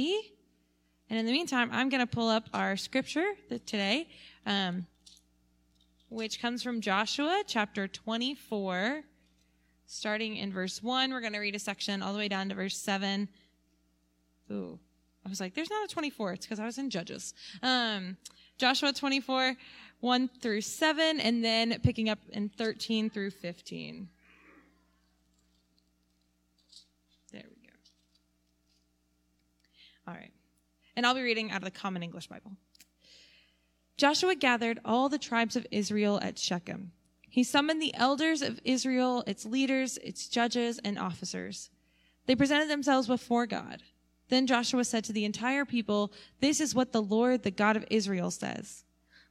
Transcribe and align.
And 0.00 1.18
in 1.18 1.26
the 1.26 1.32
meantime, 1.32 1.68
I'm 1.72 1.90
going 1.90 2.00
to 2.00 2.06
pull 2.06 2.28
up 2.28 2.44
our 2.54 2.76
scripture 2.76 3.32
today, 3.66 4.08
um, 4.46 4.86
which 6.08 6.40
comes 6.40 6.62
from 6.62 6.80
Joshua 6.80 7.42
chapter 7.46 7.86
24, 7.86 9.02
starting 9.86 10.36
in 10.36 10.52
verse 10.52 10.82
1. 10.82 11.12
We're 11.12 11.20
going 11.20 11.34
to 11.34 11.38
read 11.38 11.54
a 11.54 11.58
section 11.58 12.02
all 12.02 12.12
the 12.14 12.18
way 12.18 12.28
down 12.28 12.48
to 12.48 12.54
verse 12.54 12.78
7. 12.78 13.28
Ooh, 14.50 14.78
I 15.26 15.28
was 15.28 15.38
like, 15.38 15.54
there's 15.54 15.70
not 15.70 15.84
a 15.84 15.92
24. 15.92 16.32
It's 16.32 16.46
because 16.46 16.60
I 16.60 16.64
was 16.64 16.78
in 16.78 16.88
Judges. 16.88 17.34
Um, 17.62 18.16
Joshua 18.56 18.92
24, 18.92 19.54
1 20.00 20.30
through 20.40 20.62
7, 20.62 21.20
and 21.20 21.44
then 21.44 21.78
picking 21.82 22.08
up 22.08 22.20
in 22.30 22.48
13 22.48 23.10
through 23.10 23.30
15. 23.30 24.08
There 27.32 27.42
we 27.42 27.68
go. 27.68 27.74
All 30.10 30.16
right. 30.16 30.32
And 30.96 31.06
I'll 31.06 31.14
be 31.14 31.22
reading 31.22 31.52
out 31.52 31.58
of 31.58 31.64
the 31.64 31.70
Common 31.70 32.02
English 32.02 32.26
Bible. 32.26 32.50
Joshua 33.96 34.34
gathered 34.34 34.80
all 34.84 35.08
the 35.08 35.18
tribes 35.18 35.54
of 35.54 35.66
Israel 35.70 36.18
at 36.20 36.36
Shechem. 36.36 36.90
He 37.28 37.44
summoned 37.44 37.80
the 37.80 37.94
elders 37.94 38.42
of 38.42 38.58
Israel, 38.64 39.22
its 39.28 39.44
leaders, 39.44 39.98
its 39.98 40.26
judges, 40.26 40.80
and 40.84 40.98
officers. 40.98 41.70
They 42.26 42.34
presented 42.34 42.68
themselves 42.68 43.06
before 43.06 43.46
God. 43.46 43.84
Then 44.30 44.48
Joshua 44.48 44.84
said 44.84 45.04
to 45.04 45.12
the 45.12 45.24
entire 45.24 45.64
people, 45.64 46.12
This 46.40 46.60
is 46.60 46.74
what 46.74 46.90
the 46.90 47.02
Lord, 47.02 47.44
the 47.44 47.52
God 47.52 47.76
of 47.76 47.84
Israel, 47.88 48.32
says. 48.32 48.82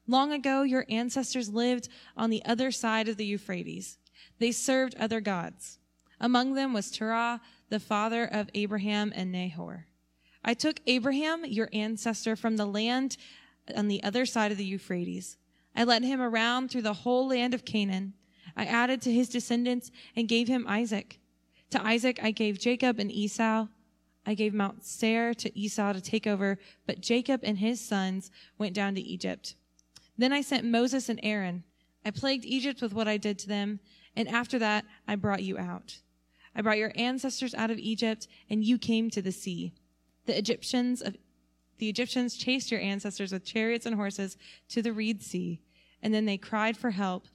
Long 0.08 0.32
ago, 0.32 0.64
your 0.64 0.86
ancestors 0.88 1.50
lived 1.50 1.90
on 2.16 2.30
the 2.30 2.44
other 2.46 2.72
side 2.72 3.10
of 3.10 3.18
the 3.18 3.26
Euphrates. 3.26 3.98
They 4.40 4.54
served 4.54 4.96
other 4.96 5.20
gods. 5.20 5.78
Among 6.22 6.54
them 6.54 6.72
was 6.72 6.90
Terah, 6.90 7.42
the 7.68 7.82
father 7.82 8.24
of 8.24 8.50
Abraham 8.54 9.12
and 9.14 9.30
Nahor. 9.30 9.88
I 10.44 10.54
took 10.54 10.80
Abraham, 10.88 11.46
your 11.46 11.70
ancestor, 11.74 12.36
from 12.36 12.58
the 12.58 12.66
land 12.66 13.18
on 13.76 13.88
the 13.88 14.04
other 14.04 14.26
side 14.26 14.52
of 14.52 14.58
the 14.58 14.66
Euphrates. 14.66 15.38
I 15.76 15.84
led 15.84 16.04
him 16.04 16.22
around 16.22 16.70
through 16.70 16.84
the 16.84 16.94
whole 16.94 17.28
land 17.28 17.54
of 17.54 17.66
Canaan. 17.66 18.14
I 18.56 18.66
added 18.66 19.02
to 19.02 19.12
his 19.12 19.30
descendants 19.30 19.92
and 20.16 20.28
gave 20.28 20.48
him 20.48 20.66
Isaac. 20.68 21.20
To 21.72 21.86
Isaac 21.86 22.20
I 22.22 22.32
gave 22.32 22.60
Jacob 22.60 23.00
and 23.00 23.12
Esau. 23.12 23.68
I 24.26 24.34
gave 24.34 24.54
Mount 24.54 24.84
Seir 24.84 25.34
to 25.36 25.58
Esau 25.58 25.94
to 25.94 26.02
take 26.02 26.28
over, 26.28 26.58
but 26.86 27.02
Jacob 27.02 27.42
and 27.44 27.60
his 27.60 27.80
sons 27.80 28.32
went 28.58 28.74
down 28.74 28.96
to 28.96 29.02
Egypt. 29.02 29.56
Then 30.18 30.34
I 30.34 30.42
sent 30.42 30.66
Moses 30.66 31.10
and 31.10 31.20
Aaron. 31.24 31.64
I 32.04 32.12
plagued 32.12 32.46
Egypt 32.46 32.82
with 32.82 32.94
what 32.94 33.08
I 33.08 33.18
did 33.18 33.40
to 33.40 33.48
them, 33.48 33.80
and 34.16 34.28
after 34.28 34.60
that 34.60 34.86
I 35.08 35.16
brought 35.16 35.44
you 35.44 35.58
out. 35.58 36.00
I 36.56 36.62
brought 36.62 36.78
your 36.78 36.92
ancestors 36.96 37.54
out 37.54 37.72
of 37.72 37.78
Egypt, 37.78 38.28
and 38.50 38.64
you 38.64 38.78
came 38.78 39.10
to 39.12 39.22
the 39.22 39.32
sea. 39.32 39.74
The 40.30 40.38
Egyptians 40.38 41.02
of 41.02 41.18
the 41.80 41.90
Egyptians 41.90 42.38
chased 42.38 42.70
your 42.70 42.80
ancestors 42.80 43.32
with 43.32 43.44
chariots 43.44 43.88
and 43.88 43.96
horses 43.96 44.38
to 44.68 44.84
the 44.84 44.94
Reed 44.94 45.24
Sea, 45.24 45.60
and 46.04 46.14
then 46.14 46.26
they 46.26 46.38
cried 46.38 46.78
for 46.78 46.92
help 46.92 47.26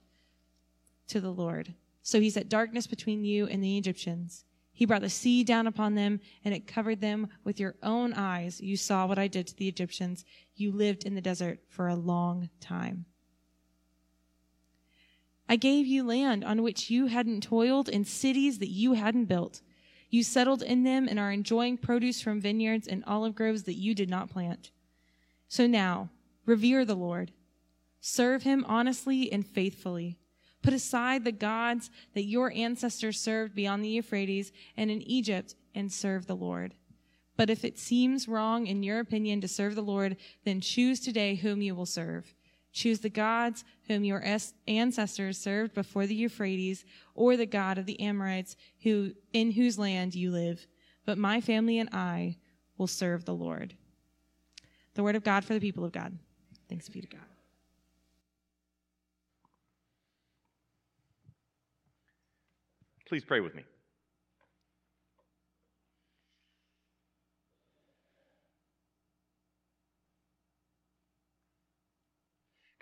to 1.08 1.20
the 1.20 1.32
Lord. 1.32 1.74
So 2.02 2.20
he 2.20 2.30
set 2.30 2.48
darkness 2.48 2.86
between 2.86 3.24
you 3.24 3.48
and 3.48 3.64
the 3.64 3.76
Egyptians. 3.76 4.44
He 4.72 4.86
brought 4.86 5.00
the 5.00 5.10
sea 5.10 5.42
down 5.42 5.66
upon 5.66 5.96
them, 5.96 6.20
and 6.44 6.54
it 6.54 6.68
covered 6.68 7.00
them 7.00 7.26
with 7.42 7.58
your 7.58 7.74
own 7.82 8.12
eyes. 8.12 8.60
You 8.60 8.76
saw 8.76 9.06
what 9.06 9.18
I 9.18 9.26
did 9.26 9.48
to 9.48 9.56
the 9.56 9.66
Egyptians. 9.66 10.24
You 10.54 10.70
lived 10.70 11.02
in 11.02 11.16
the 11.16 11.20
desert 11.20 11.58
for 11.68 11.88
a 11.88 11.96
long 11.96 12.48
time. 12.60 13.06
I 15.48 15.56
gave 15.56 15.84
you 15.84 16.04
land 16.04 16.44
on 16.44 16.62
which 16.62 16.90
you 16.90 17.06
hadn't 17.06 17.42
toiled 17.42 17.88
and 17.88 18.06
cities 18.06 18.60
that 18.60 18.70
you 18.70 18.92
hadn't 18.92 19.24
built. 19.24 19.62
You 20.14 20.22
settled 20.22 20.62
in 20.62 20.84
them 20.84 21.08
and 21.08 21.18
are 21.18 21.32
enjoying 21.32 21.76
produce 21.76 22.20
from 22.20 22.40
vineyards 22.40 22.86
and 22.86 23.02
olive 23.04 23.34
groves 23.34 23.64
that 23.64 23.74
you 23.74 23.96
did 23.96 24.08
not 24.08 24.30
plant. 24.30 24.70
So 25.48 25.66
now, 25.66 26.08
revere 26.46 26.84
the 26.84 26.94
Lord. 26.94 27.32
Serve 28.00 28.44
him 28.44 28.64
honestly 28.68 29.32
and 29.32 29.44
faithfully. 29.44 30.16
Put 30.62 30.72
aside 30.72 31.24
the 31.24 31.32
gods 31.32 31.90
that 32.14 32.26
your 32.26 32.52
ancestors 32.52 33.18
served 33.18 33.56
beyond 33.56 33.82
the 33.82 33.88
Euphrates 33.88 34.52
and 34.76 34.88
in 34.88 35.02
Egypt 35.02 35.56
and 35.74 35.92
serve 35.92 36.28
the 36.28 36.36
Lord. 36.36 36.74
But 37.36 37.50
if 37.50 37.64
it 37.64 37.76
seems 37.76 38.28
wrong 38.28 38.68
in 38.68 38.84
your 38.84 39.00
opinion 39.00 39.40
to 39.40 39.48
serve 39.48 39.74
the 39.74 39.82
Lord, 39.82 40.16
then 40.44 40.60
choose 40.60 41.00
today 41.00 41.34
whom 41.34 41.60
you 41.60 41.74
will 41.74 41.86
serve 41.86 42.32
Choose 42.74 42.98
the 42.98 43.08
gods 43.08 43.64
whom 43.86 44.04
your 44.04 44.22
ancestors 44.66 45.38
served 45.38 45.74
before 45.74 46.06
the 46.06 46.14
Euphrates, 46.14 46.84
or 47.14 47.36
the 47.36 47.46
God 47.46 47.78
of 47.78 47.86
the 47.86 48.00
Amorites, 48.00 48.56
who, 48.82 49.12
in 49.32 49.52
whose 49.52 49.78
land 49.78 50.14
you 50.14 50.32
live. 50.32 50.66
But 51.06 51.16
my 51.16 51.40
family 51.40 51.78
and 51.78 51.88
I 51.92 52.36
will 52.76 52.88
serve 52.88 53.24
the 53.24 53.34
Lord. 53.34 53.74
The 54.94 55.04
word 55.04 55.14
of 55.14 55.22
God 55.22 55.44
for 55.44 55.54
the 55.54 55.60
people 55.60 55.84
of 55.84 55.92
God. 55.92 56.18
Thanks 56.68 56.88
be 56.88 57.00
to 57.00 57.06
God. 57.06 57.20
Please 63.06 63.24
pray 63.24 63.38
with 63.38 63.54
me. 63.54 63.62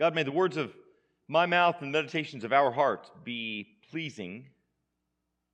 God, 0.02 0.16
may 0.16 0.24
the 0.24 0.32
words 0.32 0.56
of 0.56 0.74
my 1.28 1.46
mouth 1.46 1.76
and 1.80 1.94
the 1.94 1.96
meditations 1.96 2.42
of 2.42 2.52
our 2.52 2.72
heart 2.72 3.08
be 3.22 3.76
pleasing 3.88 4.46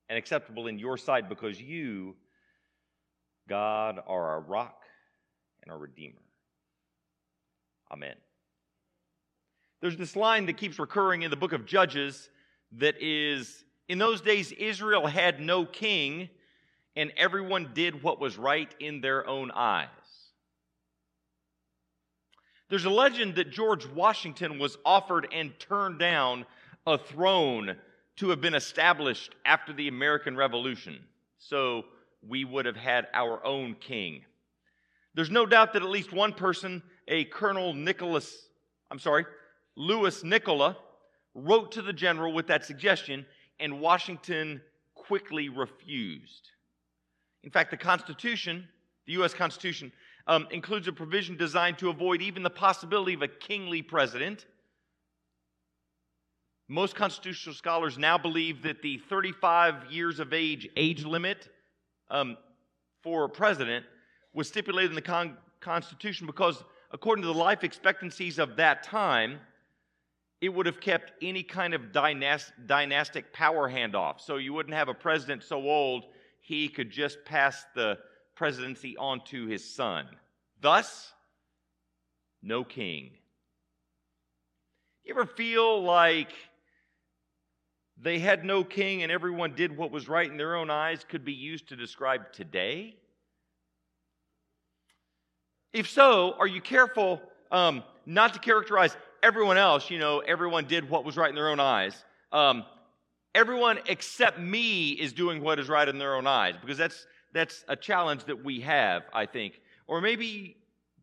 and 0.09 0.17
acceptable 0.17 0.69
in 0.69 0.79
your 0.79 0.97
sight 0.97 1.29
because 1.29 1.61
you, 1.61 2.17
God, 3.47 4.01
are 4.07 4.25
our 4.25 4.41
rock 4.41 4.85
and 5.63 5.71
our 5.71 5.77
redeemer. 5.77 6.23
Amen. 7.93 8.15
There's 9.83 9.99
this 9.99 10.17
line 10.17 10.47
that 10.47 10.57
keeps 10.57 10.79
recurring 10.79 11.21
in 11.21 11.31
the 11.31 11.37
book 11.37 11.53
of 11.53 11.67
Judges 11.67 12.31
that 12.73 12.95
is 13.03 13.67
In 13.87 13.99
those 13.99 14.23
days, 14.23 14.53
Israel 14.53 15.07
had 15.07 15.41
no 15.41 15.67
king, 15.67 16.31
and 16.97 17.13
everyone 17.19 17.73
did 17.75 18.03
what 18.03 18.19
was 18.19 18.39
right 18.39 18.75
in 18.81 19.03
their 19.03 19.29
own 19.29 19.51
eyes. 19.51 19.89
There's 22.69 22.85
a 22.85 22.91
legend 22.91 23.37
that 23.37 23.51
George 23.51 23.87
Washington 23.87 24.59
was 24.59 24.77
offered 24.85 25.29
and 25.33 25.59
turned 25.59 25.99
down 25.99 26.45
a 26.87 26.99
throne 26.99 27.77
to 28.17 28.31
have 28.31 28.41
been 28.41 28.55
established 28.55 29.35
after 29.45 29.73
the 29.73 29.89
American 29.89 30.37
Revolution. 30.37 30.99
So 31.39 31.85
we 32.27 32.45
would 32.45 32.67
have 32.67 32.77
had 32.77 33.07
our 33.15 33.45
own 33.45 33.75
king. 33.75 34.25
There's 35.15 35.31
no 35.31 35.47
doubt 35.47 35.73
that 35.73 35.83
at 35.83 35.89
least 35.89 36.13
one 36.13 36.33
person, 36.33 36.83
a 37.07 37.25
Colonel 37.25 37.73
Nicholas, 37.73 38.49
I'm 38.91 38.99
sorry, 38.99 39.25
Lewis 39.77 40.23
Nicola, 40.23 40.77
wrote 41.35 41.73
to 41.73 41.83
the 41.83 41.93
general 41.93 42.33
with 42.33 42.49
that 42.49 42.65
suggestion, 42.65 43.25
and 43.61 43.81
Washington 43.81 44.61
quickly 44.95 45.49
refused. 45.49 46.51
In 47.45 47.51
fact, 47.51 47.71
the 47.71 47.77
Constitution, 47.77 48.69
the 49.07 49.13
U.S. 49.15 49.33
Constitution, 49.33 49.93
um, 50.29 50.47
includes 50.51 50.87
a 50.87 50.93
provision 50.93 51.37
designed 51.37 51.79
to 51.79 51.89
avoid 51.89 52.21
even 52.21 52.43
the 52.43 52.51
possibility 52.51 53.15
of 53.15 53.23
a 53.23 53.29
kingly 53.29 53.81
president. 53.81 54.45
Most 56.69 56.95
constitutional 56.95 57.55
scholars 57.55 57.97
now 57.97 58.19
believe 58.19 58.63
that 58.63 58.83
the 58.83 58.99
35 59.09 59.91
years 59.91 60.21
of 60.21 60.35
age 60.35 60.69
age 60.77 61.03
limit 61.05 61.49
um, 62.11 62.37
for 63.03 63.25
a 63.25 63.29
president 63.29 63.87
was 64.35 64.49
stipulated 64.49 64.91
in 64.91 64.95
the 64.95 65.03
con- 65.03 65.39
Constitution 65.61 66.27
because, 66.27 66.63
according 66.93 67.23
to 67.23 67.29
the 67.29 67.35
life 67.35 67.65
expectancies 67.65 68.39
of 68.39 68.55
that 68.57 68.83
time, 68.83 69.41
it 70.43 70.51
would 70.51 70.67
have 70.67 70.79
kept 70.79 71.13
any 71.23 71.43
kind 71.43 71.73
of 71.73 71.91
dynast- 71.91 72.53
dynastic 72.67 73.33
power 73.33 73.69
handoff. 73.69 74.21
So 74.21 74.37
you 74.37 74.53
wouldn't 74.53 74.75
have 74.75 74.89
a 74.89 74.95
president 74.95 75.43
so 75.43 75.57
old 75.63 76.05
he 76.41 76.69
could 76.69 76.91
just 76.91 77.25
pass 77.25 77.65
the 77.75 77.99
presidency 78.39 78.97
onto 78.97 79.49
his 79.49 79.65
son. 79.65 80.07
Thus, 80.61 81.13
no 82.41 82.63
king. 82.63 83.11
You 85.05 85.13
ever 85.15 85.27
feel 85.27 85.83
like 85.83 86.31
they 88.01 88.21
had 88.21 88.45
no 88.45 88.63
king 88.63 89.03
and 89.03 89.11
everyone 89.11 89.55
did 89.57 89.77
what 89.77 89.91
was 89.91 90.09
right 90.09 90.31
in 90.31 90.37
their 90.37 90.55
own 90.55 90.71
eyes 90.71 91.05
could 91.07 91.25
be 91.25 91.33
used 91.33 91.69
to 91.71 91.77
describe 91.77 92.33
today? 92.33 92.95
If 95.73 95.91
so, 95.91 96.37
are 96.39 96.47
you 96.47 96.61
careful 96.61 97.21
um, 97.51 97.83
not 98.07 98.35
to 98.35 98.39
characterize 98.39 98.97
everyone 99.21 99.59
else? 99.59 99.91
You 99.91 99.99
know, 99.99 100.21
everyone 100.21 100.67
did 100.67 100.89
what 100.89 101.05
was 101.05 101.17
right 101.17 101.29
in 101.29 101.35
their 101.35 101.51
own 101.51 101.61
eyes. 101.61 102.05
Um, 102.31 102.65
everyone 103.35 103.81
except 103.87 104.39
me 104.39 104.91
is 104.91 105.13
doing 105.13 105.43
what 105.43 105.59
is 105.59 105.69
right 105.69 105.89
in 105.89 105.99
their 105.99 106.15
own 106.15 106.29
eyes 106.29 106.55
because 106.61 106.79
that's 106.79 107.05
that's 107.33 107.65
a 107.69 107.77
challenge 107.77 108.25
that 108.25 108.45
we 108.45 108.61
have, 108.61 109.03
I 109.13 109.27
think. 109.27 109.61
Or 109.87 110.01
maybe 110.01 110.57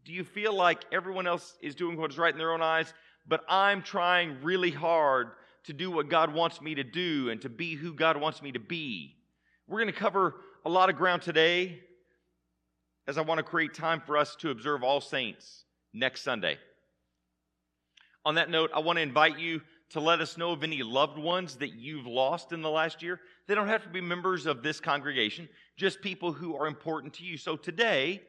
do 0.03 0.11
you 0.11 0.23
feel 0.23 0.53
like 0.53 0.85
everyone 0.91 1.27
else 1.27 1.57
is 1.61 1.75
doing 1.75 1.97
what 1.97 2.11
is 2.11 2.17
right 2.17 2.33
in 2.33 2.37
their 2.37 2.53
own 2.53 2.61
eyes, 2.61 2.93
but 3.27 3.43
I'm 3.49 3.81
trying 3.81 4.37
really 4.43 4.71
hard 4.71 5.29
to 5.65 5.73
do 5.73 5.89
what 5.89 6.09
God 6.09 6.33
wants 6.33 6.61
me 6.61 6.75
to 6.75 6.83
do 6.83 7.29
and 7.29 7.41
to 7.41 7.49
be 7.49 7.75
who 7.75 7.93
God 7.93 8.17
wants 8.17 8.41
me 8.41 8.51
to 8.51 8.59
be? 8.59 9.15
We're 9.67 9.79
going 9.79 9.91
to 9.91 9.99
cover 9.99 10.35
a 10.63 10.69
lot 10.69 10.89
of 10.89 10.95
ground 10.95 11.23
today. 11.23 11.81
as 13.07 13.17
I 13.17 13.21
want 13.21 13.37
to 13.37 13.43
create 13.43 13.73
time 13.73 14.01
for 14.05 14.17
us 14.17 14.35
to 14.37 14.49
observe 14.49 14.83
All 14.83 15.01
Saints 15.01 15.65
next 15.93 16.21
Sunday. 16.21 16.57
On 18.25 18.35
that 18.35 18.49
note, 18.49 18.71
I 18.73 18.79
want 18.79 18.97
to 18.97 19.03
invite 19.03 19.37
you 19.37 19.61
to 19.95 20.01
let 20.01 20.19
us 20.19 20.37
know 20.37 20.51
of 20.51 20.61
any 20.61 20.83
loved 20.83 21.17
ones 21.17 21.55
that 21.55 21.73
you've 21.73 22.05
lost 22.05 22.51
in 22.51 22.61
the 22.61 22.69
last 22.69 23.01
year. 23.01 23.21
They 23.47 23.55
don't 23.55 23.69
have 23.69 23.81
to 23.83 23.87
be 23.87 24.01
members 24.01 24.45
of 24.45 24.61
this 24.61 24.81
congregation, 24.81 25.47
just 25.77 26.01
people 26.01 26.33
who 26.33 26.53
are 26.57 26.67
important 26.67 27.13
to 27.13 27.23
you. 27.23 27.37
So 27.37 27.55
today, 27.55 28.21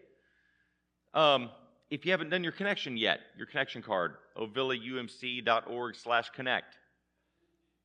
um, 1.13 1.51
if 1.91 2.07
you 2.07 2.13
haven't 2.13 2.31
done 2.31 2.45
your 2.45 2.53
connection 2.53 2.97
yet, 2.97 3.19
your 3.37 3.49
connection 3.49 3.83
card, 3.83 4.15
ovillaumc.org 4.39 5.97
slash 5.97 6.31
connect, 6.31 6.79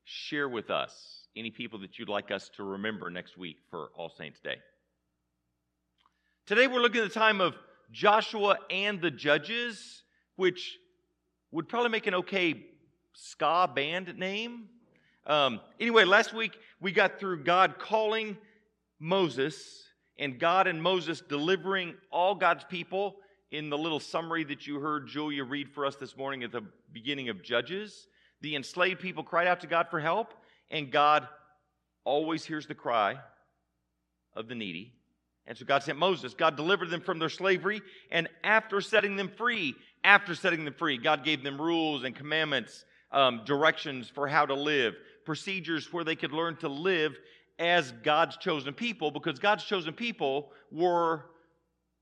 share 0.04 0.48
with 0.48 0.70
us 0.70 1.26
any 1.36 1.50
people 1.50 1.80
that 1.80 1.98
you'd 1.98 2.08
like 2.08 2.30
us 2.30 2.52
to 2.58 2.64
remember 2.64 3.10
next 3.10 3.36
week 3.36 3.58
for 3.72 3.90
All 3.96 4.10
Saints 4.16 4.40
Day. 4.40 4.58
Today 6.46 6.68
we're 6.68 6.82
looking 6.82 7.02
at 7.02 7.08
the 7.08 7.20
time 7.20 7.42
of 7.42 7.56
Joshua 7.92 8.60
and 8.70 9.02
the 9.02 9.10
Judges, 9.10 10.04
which 10.36 10.78
would 11.50 11.68
probably 11.68 11.90
make 11.90 12.06
an 12.06 12.14
okay 12.14 12.68
ska 13.14 13.70
band 13.74 14.18
name. 14.18 14.66
Um, 15.26 15.62
anyway, 15.80 16.06
last 16.06 16.34
week 16.34 16.58
we 16.80 16.92
got 16.92 17.20
through 17.20 17.44
God 17.44 17.78
calling 17.80 18.38
Moses 19.00 19.84
and 20.18 20.40
God 20.40 20.68
and 20.68 20.82
Moses 20.82 21.22
delivering 21.22 21.96
all 22.12 22.36
God's 22.36 22.64
people 22.64 23.18
in 23.52 23.70
the 23.70 23.78
little 23.78 24.00
summary 24.00 24.44
that 24.46 24.66
you 24.66 24.80
heard 24.80 25.08
Julia 25.08 25.44
read 25.44 25.70
for 25.70 25.86
us 25.86 25.96
this 25.96 26.16
morning 26.16 26.44
at 26.44 26.52
the 26.52 26.62
beginning 26.92 27.30
of 27.30 27.44
Judges. 27.44 28.08
The 28.42 28.56
enslaved 28.56 29.00
people 29.00 29.24
cried 29.24 29.48
out 29.48 29.62
to 29.62 29.68
God 29.68 29.88
for 29.90 30.00
help, 30.00 30.34
and 30.70 30.92
God 30.92 31.28
always 32.04 32.46
hears 32.46 32.66
the 32.66 32.76
cry 32.76 33.18
of 34.36 34.48
the 34.48 34.56
needy. 34.56 34.94
And 35.46 35.58
so 35.58 35.66
God 35.66 35.84
sent 35.84 35.98
Moses. 35.98 36.34
God 36.34 36.56
delivered 36.56 36.90
them 36.90 37.02
from 37.02 37.20
their 37.20 37.30
slavery, 37.30 37.82
and 38.12 38.30
after 38.44 38.80
setting 38.80 39.16
them 39.16 39.28
free, 39.28 39.76
after 40.04 40.34
setting 40.34 40.66
them 40.66 40.74
free, 40.74 40.98
God 40.98 41.24
gave 41.24 41.44
them 41.44 41.62
rules 41.62 42.04
and 42.04 42.16
commandments, 42.16 42.86
um, 43.12 43.42
directions 43.46 44.10
for 44.10 44.28
how 44.28 44.46
to 44.46 44.54
live, 44.54 44.96
procedures 45.26 45.92
where 45.92 46.04
they 46.04 46.16
could 46.16 46.32
learn 46.32 46.56
to 46.58 46.68
live 46.68 47.18
as 47.60 47.92
God's 48.04 48.38
chosen 48.38 48.74
people, 48.74 49.12
because 49.12 49.38
God's 49.40 49.64
chosen 49.64 49.94
people 49.94 50.52
were 50.72 51.26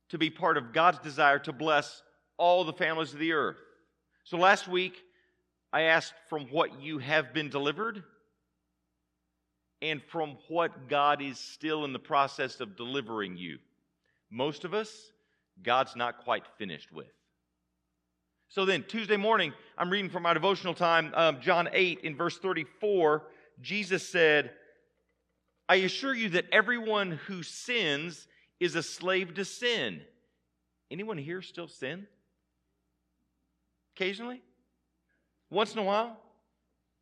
to 0.09 0.17
be 0.17 0.29
part 0.29 0.57
of 0.57 0.73
God's 0.73 0.99
desire 0.99 1.39
to 1.39 1.53
bless 1.53 2.01
all 2.37 2.63
the 2.63 2.73
families 2.73 3.13
of 3.13 3.19
the 3.19 3.33
earth. 3.33 3.57
So 4.23 4.37
last 4.37 4.67
week, 4.67 5.03
I 5.71 5.81
asked 5.83 6.13
from 6.29 6.45
what 6.45 6.81
you 6.81 6.99
have 6.99 7.33
been 7.33 7.49
delivered 7.49 8.03
and 9.81 10.01
from 10.03 10.37
what 10.47 10.87
God 10.89 11.21
is 11.21 11.37
still 11.37 11.85
in 11.85 11.93
the 11.93 11.99
process 11.99 12.59
of 12.59 12.75
delivering 12.75 13.37
you. 13.37 13.59
Most 14.31 14.65
of 14.65 14.73
us, 14.73 15.11
God's 15.61 15.95
not 15.95 16.23
quite 16.23 16.43
finished 16.57 16.91
with. 16.91 17.07
So 18.49 18.65
then, 18.65 18.83
Tuesday 18.87 19.15
morning, 19.15 19.53
I'm 19.77 19.91
reading 19.91 20.09
from 20.09 20.23
my 20.23 20.33
devotional 20.33 20.73
time, 20.73 21.11
um, 21.13 21.39
John 21.39 21.69
8, 21.71 21.99
in 22.01 22.15
verse 22.15 22.39
34. 22.39 23.23
Jesus 23.61 24.07
said, 24.07 24.51
I 25.67 25.75
assure 25.75 26.15
you 26.15 26.29
that 26.29 26.45
everyone 26.51 27.19
who 27.27 27.43
sins 27.43 28.27
is 28.59 28.75
a 28.75 28.81
slave 28.81 29.35
to 29.35 29.45
sin. 29.45 30.01
Anyone 30.89 31.19
here 31.19 31.43
still 31.43 31.67
sin? 31.67 32.07
Occasionally? 33.95 34.41
Once 35.51 35.73
in 35.73 35.79
a 35.79 35.83
while? 35.83 36.17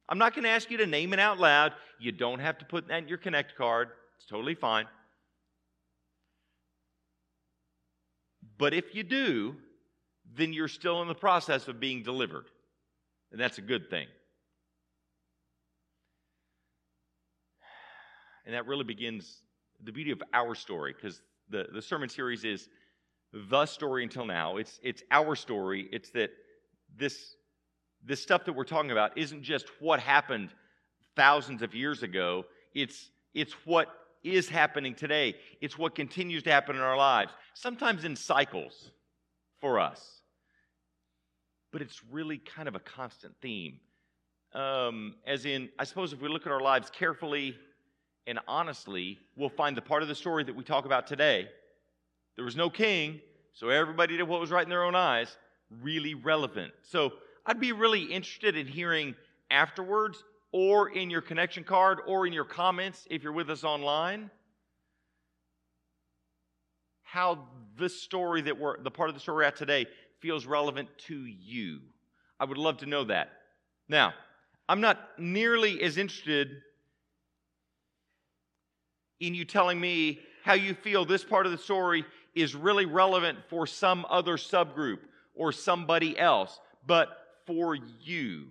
I'm 0.09 0.17
not 0.17 0.33
going 0.33 0.43
to 0.43 0.49
ask 0.49 0.69
you 0.69 0.77
to 0.79 0.85
name 0.85 1.13
it 1.13 1.19
out 1.19 1.39
loud. 1.39 1.71
You 1.97 2.11
don't 2.11 2.39
have 2.39 2.57
to 2.57 2.65
put 2.65 2.89
that 2.89 3.03
in 3.03 3.07
your 3.07 3.17
Connect 3.17 3.55
card, 3.55 3.89
it's 4.17 4.25
totally 4.25 4.55
fine. 4.55 4.85
But 8.57 8.73
if 8.73 8.93
you 8.93 9.03
do, 9.03 9.55
then 10.35 10.53
you're 10.53 10.67
still 10.67 11.01
in 11.01 11.07
the 11.07 11.15
process 11.15 11.67
of 11.67 11.79
being 11.79 12.03
delivered. 12.03 12.45
And 13.31 13.39
that's 13.39 13.57
a 13.57 13.61
good 13.61 13.89
thing. 13.89 14.07
And 18.45 18.53
that 18.55 18.65
really 18.65 18.83
begins 18.83 19.41
the 19.83 19.91
beauty 19.91 20.11
of 20.11 20.23
our 20.33 20.55
story, 20.55 20.93
because 20.93 21.21
the, 21.49 21.67
the 21.73 21.81
sermon 21.81 22.09
series 22.09 22.43
is 22.43 22.69
the 23.33 23.65
story 23.65 24.03
until 24.03 24.25
now. 24.25 24.57
It's, 24.57 24.79
it's 24.81 25.03
our 25.11 25.35
story. 25.35 25.89
It's 25.91 26.09
that 26.11 26.31
this, 26.95 27.35
this 28.03 28.21
stuff 28.21 28.45
that 28.45 28.53
we're 28.53 28.63
talking 28.63 28.91
about 28.91 29.17
isn't 29.17 29.43
just 29.43 29.67
what 29.79 29.99
happened 29.99 30.49
thousands 31.15 31.61
of 31.61 31.75
years 31.75 32.03
ago, 32.03 32.45
it's, 32.73 33.11
it's 33.33 33.53
what 33.65 33.89
is 34.23 34.47
happening 34.47 34.95
today. 34.95 35.35
It's 35.61 35.77
what 35.77 35.95
continues 35.95 36.43
to 36.43 36.51
happen 36.51 36.75
in 36.75 36.81
our 36.81 36.97
lives, 36.97 37.33
sometimes 37.53 38.03
in 38.03 38.15
cycles 38.15 38.91
for 39.59 39.79
us 39.79 40.16
but 41.71 41.81
it's 41.81 42.01
really 42.11 42.37
kind 42.37 42.67
of 42.67 42.75
a 42.75 42.79
constant 42.79 43.33
theme. 43.41 43.79
Um, 44.53 45.15
as 45.25 45.45
in, 45.45 45.69
I 45.77 45.83
suppose 45.83 46.13
if 46.13 46.21
we 46.21 46.29
look 46.29 46.45
at 46.45 46.51
our 46.51 46.61
lives 46.61 46.89
carefully 46.89 47.55
and 48.25 48.39
honestly, 48.47 49.19
we'll 49.35 49.49
find 49.49 49.75
the 49.75 49.81
part 49.81 50.01
of 50.01 50.07
the 50.07 50.15
story 50.15 50.43
that 50.43 50.55
we 50.55 50.63
talk 50.63 50.85
about 50.85 51.07
today. 51.07 51.47
There 52.35 52.45
was 52.45 52.55
no 52.55 52.69
king, 52.69 53.21
so 53.53 53.69
everybody 53.69 54.17
did 54.17 54.23
what 54.23 54.39
was 54.39 54.51
right 54.51 54.63
in 54.63 54.69
their 54.69 54.83
own 54.83 54.95
eyes, 54.95 55.37
really 55.81 56.13
relevant. 56.13 56.73
So 56.83 57.13
I'd 57.45 57.59
be 57.59 57.71
really 57.71 58.03
interested 58.03 58.55
in 58.55 58.67
hearing 58.67 59.15
afterwards 59.49 60.23
or 60.51 60.89
in 60.89 61.09
your 61.09 61.21
connection 61.21 61.63
card 61.63 61.99
or 62.07 62.27
in 62.27 62.33
your 62.33 62.45
comments 62.45 63.07
if 63.09 63.23
you're 63.23 63.33
with 63.33 63.49
us 63.49 63.63
online 63.63 64.29
how 67.07 67.39
this 67.77 68.01
story 68.01 68.41
that 68.41 68.59
we're 68.59 68.77
the 68.81 68.91
part 68.91 69.07
of 69.07 69.15
the 69.15 69.21
story 69.21 69.37
we're 69.37 69.43
at 69.43 69.55
today 69.55 69.85
feels 70.19 70.45
relevant 70.45 70.89
to 71.07 71.15
you. 71.15 71.79
I 72.39 72.45
would 72.45 72.57
love 72.57 72.77
to 72.77 72.85
know 72.85 73.03
that. 73.05 73.29
Now, 73.87 74.13
I'm 74.69 74.81
not 74.81 74.99
nearly 75.17 75.81
as 75.81 75.97
interested 75.97 76.61
in 79.19 79.33
you 79.33 79.45
telling 79.45 79.79
me 79.79 80.19
how 80.43 80.53
you 80.53 80.73
feel 80.73 81.05
this 81.05 81.23
part 81.23 81.45
of 81.45 81.51
the 81.51 81.57
story 81.57 82.05
is 82.35 82.55
really 82.55 82.85
relevant 82.85 83.39
for 83.49 83.65
some 83.65 84.05
other 84.09 84.37
subgroup 84.37 84.99
or 85.33 85.51
somebody 85.51 86.17
else, 86.17 86.59
but 86.85 87.09
for 87.45 87.75
you. 87.75 88.47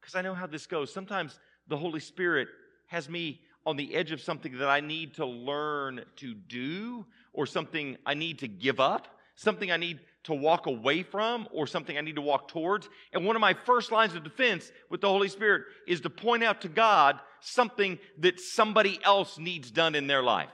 Because 0.00 0.14
I 0.14 0.22
know 0.22 0.34
how 0.34 0.46
this 0.46 0.66
goes. 0.66 0.92
Sometimes 0.92 1.38
the 1.66 1.76
Holy 1.76 2.00
Spirit 2.00 2.48
has 2.88 3.08
me 3.08 3.40
on 3.66 3.76
the 3.76 3.94
edge 3.94 4.12
of 4.12 4.20
something 4.20 4.58
that 4.58 4.68
I 4.68 4.80
need 4.80 5.14
to 5.14 5.26
learn 5.26 6.04
to 6.16 6.34
do, 6.34 7.06
or 7.32 7.46
something 7.46 7.96
I 8.04 8.14
need 8.14 8.40
to 8.40 8.48
give 8.48 8.78
up, 8.78 9.08
something 9.36 9.72
I 9.72 9.76
need 9.76 10.00
to 10.24 10.34
walk 10.34 10.66
away 10.66 11.02
from, 11.02 11.48
or 11.52 11.66
something 11.66 11.98
I 11.98 12.00
need 12.00 12.16
to 12.16 12.22
walk 12.22 12.48
towards. 12.48 12.88
And 13.12 13.26
one 13.26 13.36
of 13.36 13.40
my 13.40 13.54
first 13.54 13.90
lines 13.90 14.14
of 14.14 14.24
defense 14.24 14.70
with 14.90 15.00
the 15.00 15.08
Holy 15.08 15.28
Spirit 15.28 15.64
is 15.86 16.00
to 16.02 16.10
point 16.10 16.44
out 16.44 16.60
to 16.62 16.68
God 16.68 17.18
something 17.40 17.98
that 18.18 18.40
somebody 18.40 18.98
else 19.02 19.38
needs 19.38 19.70
done 19.70 19.94
in 19.94 20.06
their 20.06 20.22
life, 20.22 20.50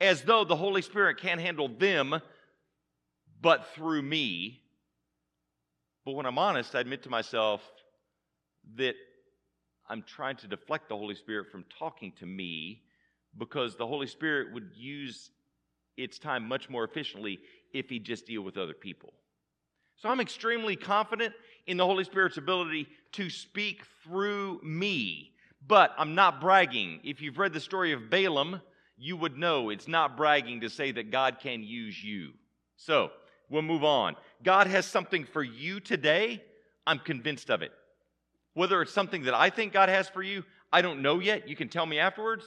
as 0.00 0.22
though 0.22 0.44
the 0.44 0.56
Holy 0.56 0.82
Spirit 0.82 1.18
can't 1.18 1.40
handle 1.40 1.68
them 1.68 2.20
but 3.40 3.66
through 3.74 4.02
me. 4.02 4.62
But 6.04 6.12
when 6.12 6.26
I'm 6.26 6.38
honest, 6.38 6.74
I 6.74 6.80
admit 6.80 7.04
to 7.04 7.10
myself 7.10 7.62
that 8.76 8.94
I'm 9.88 10.02
trying 10.02 10.36
to 10.36 10.48
deflect 10.48 10.88
the 10.88 10.96
Holy 10.96 11.14
Spirit 11.14 11.50
from 11.50 11.64
talking 11.78 12.12
to 12.18 12.26
me 12.26 12.82
because 13.36 13.76
the 13.76 13.86
Holy 13.86 14.06
Spirit 14.06 14.52
would 14.52 14.70
use 14.74 15.30
its 15.96 16.18
time 16.18 16.46
much 16.46 16.68
more 16.68 16.84
efficiently 16.84 17.38
if 17.72 17.88
he 17.88 17.98
just 17.98 18.26
deal 18.26 18.42
with 18.42 18.56
other 18.56 18.74
people. 18.74 19.12
So 19.96 20.08
I'm 20.08 20.20
extremely 20.20 20.76
confident 20.76 21.34
in 21.66 21.76
the 21.76 21.84
Holy 21.84 22.04
Spirit's 22.04 22.36
ability 22.36 22.86
to 23.12 23.28
speak 23.28 23.82
through 24.04 24.60
me, 24.62 25.32
but 25.66 25.92
I'm 25.98 26.14
not 26.14 26.40
bragging. 26.40 27.00
If 27.02 27.20
you've 27.20 27.38
read 27.38 27.52
the 27.52 27.60
story 27.60 27.92
of 27.92 28.08
Balaam, 28.08 28.60
you 28.96 29.16
would 29.16 29.36
know 29.36 29.70
it's 29.70 29.88
not 29.88 30.16
bragging 30.16 30.60
to 30.60 30.70
say 30.70 30.92
that 30.92 31.10
God 31.10 31.38
can 31.40 31.62
use 31.62 32.02
you. 32.02 32.32
So 32.76 33.10
we'll 33.50 33.62
move 33.62 33.84
on. 33.84 34.14
God 34.42 34.66
has 34.68 34.86
something 34.86 35.24
for 35.24 35.42
you 35.42 35.80
today. 35.80 36.42
I'm 36.86 37.00
convinced 37.00 37.50
of 37.50 37.62
it. 37.62 37.72
Whether 38.58 38.82
it's 38.82 38.92
something 38.92 39.22
that 39.22 39.34
I 39.34 39.50
think 39.50 39.72
God 39.72 39.88
has 39.88 40.08
for 40.08 40.20
you, 40.20 40.42
I 40.72 40.82
don't 40.82 41.00
know 41.00 41.20
yet. 41.20 41.48
You 41.48 41.54
can 41.54 41.68
tell 41.68 41.86
me 41.86 42.00
afterwards. 42.00 42.44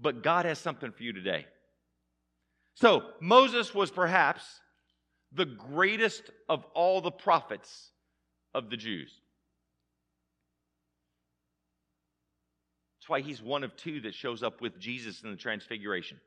But 0.00 0.22
God 0.22 0.46
has 0.46 0.58
something 0.58 0.90
for 0.90 1.02
you 1.02 1.12
today. 1.12 1.44
So, 2.76 3.02
Moses 3.20 3.74
was 3.74 3.90
perhaps 3.90 4.42
the 5.32 5.44
greatest 5.44 6.22
of 6.48 6.64
all 6.72 7.02
the 7.02 7.10
prophets 7.10 7.90
of 8.54 8.70
the 8.70 8.78
Jews. 8.78 9.12
That's 12.96 13.10
why 13.10 13.20
he's 13.20 13.42
one 13.42 13.64
of 13.64 13.76
two 13.76 14.00
that 14.00 14.14
shows 14.14 14.42
up 14.42 14.62
with 14.62 14.78
Jesus 14.78 15.20
in 15.24 15.30
the 15.30 15.36
Transfiguration. 15.36 16.18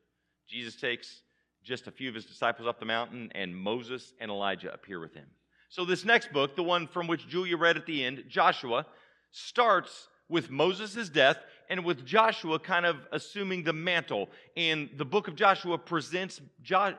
Jesus 0.47 0.75
takes 0.75 1.21
just 1.63 1.87
a 1.87 1.91
few 1.91 2.07
of 2.07 2.13
his 2.13 2.25
disciples 2.25 2.67
up 2.67 2.79
the 2.79 2.85
mountain, 2.85 3.31
and 3.33 3.57
Moses 3.57 4.13
and 4.19 4.29
Elijah 4.29 4.71
appear 4.71 4.99
with 4.99 5.15
him. 5.15 5.25
So, 5.71 5.85
this 5.85 6.03
next 6.03 6.33
book, 6.33 6.57
the 6.57 6.63
one 6.63 6.85
from 6.85 7.07
which 7.07 7.29
Julia 7.29 7.55
read 7.55 7.77
at 7.77 7.85
the 7.85 8.03
end, 8.03 8.25
Joshua, 8.27 8.85
starts 9.31 10.09
with 10.27 10.49
Moses' 10.49 11.07
death 11.07 11.37
and 11.69 11.85
with 11.85 12.05
Joshua 12.05 12.59
kind 12.59 12.85
of 12.85 12.97
assuming 13.13 13.63
the 13.63 13.71
mantle. 13.71 14.29
And 14.57 14.89
the 14.97 15.05
book 15.05 15.29
of 15.29 15.35
Joshua 15.35 15.77
presents, 15.77 16.41
jo- 16.61 16.95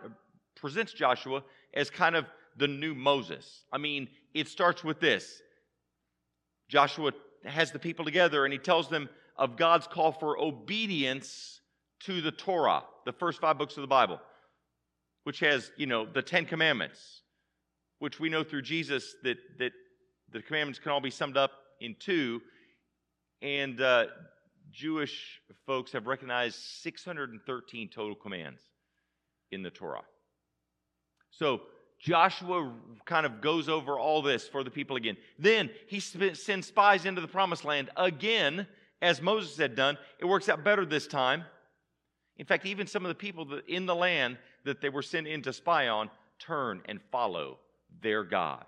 presents 0.55 0.95
Joshua 0.95 1.45
as 1.75 1.91
kind 1.91 2.17
of 2.17 2.25
the 2.57 2.67
new 2.67 2.95
Moses. 2.95 3.65
I 3.71 3.77
mean, 3.77 4.09
it 4.33 4.49
starts 4.49 4.83
with 4.83 5.01
this 5.01 5.43
Joshua 6.71 7.13
has 7.45 7.73
the 7.73 7.79
people 7.79 8.07
together 8.07 8.47
and 8.47 8.55
he 8.55 8.59
tells 8.59 8.89
them 8.89 9.11
of 9.37 9.59
God's 9.59 9.87
call 9.87 10.13
for 10.13 10.39
obedience 10.39 11.61
to 12.05 12.23
the 12.23 12.33
Torah, 12.33 12.85
the 13.05 13.13
first 13.13 13.39
five 13.39 13.59
books 13.59 13.77
of 13.77 13.83
the 13.83 13.87
Bible, 13.87 14.19
which 15.25 15.41
has, 15.41 15.71
you 15.77 15.85
know, 15.85 16.07
the 16.07 16.23
Ten 16.23 16.47
Commandments, 16.47 17.21
which 18.03 18.19
we 18.19 18.29
know 18.29 18.43
through 18.43 18.63
Jesus 18.63 19.15
that, 19.23 19.37
that 19.61 19.71
the 20.33 20.43
commandments 20.43 20.81
can 20.81 20.91
all 20.91 21.01
be 21.01 21.09
summed 21.09 21.37
up 21.37 21.53
in 21.81 21.95
two. 22.01 22.43
And 23.43 23.81
uh, 23.81 24.07
Jewish 24.73 25.41
folks 25.67 25.93
have 25.93 26.09
recognized 26.09 26.57
613 26.81 27.91
total 27.95 28.17
commands 28.17 28.61
in 29.53 29.63
the 29.63 29.71
Torah. 29.71 30.03
So 31.31 31.61
Joshua 32.01 32.73
kind 33.05 33.25
of 33.25 33.41
goes 33.41 33.69
over 33.69 34.01
all 34.01 34.21
this 34.21 34.49
for 34.49 34.65
the 34.65 34.71
people 34.73 34.97
again. 34.97 35.17
Then 35.39 35.71
he 35.87 36.01
sends 36.01 36.67
spies 36.67 37.07
into 37.07 37.21
the 37.21 37.29
promised 37.29 37.65
land 37.65 37.91
again, 37.97 38.67
as 39.01 39.23
Moses 39.23 39.57
had 39.57 39.77
done. 39.77 39.97
It 40.19 40.25
works 40.25 40.49
out 40.49 40.65
better 40.65 40.85
this 40.85 41.07
time. 41.07 41.45
In 42.37 42.47
fact, 42.47 42.67
even 42.67 42.89
some 42.89 43.05
of 43.05 43.11
the 43.11 43.15
people 43.15 43.61
in 43.69 43.87
the 43.87 43.95
land 43.95 44.39
that 44.65 44.81
they 44.81 44.89
were 44.89 45.03
sent 45.03 45.29
in 45.29 45.41
to 45.43 45.53
spy 45.53 45.87
on 45.87 46.11
turn 46.41 46.83
and 46.87 47.01
follow 47.13 47.59
their 48.01 48.25
God. 48.25 48.65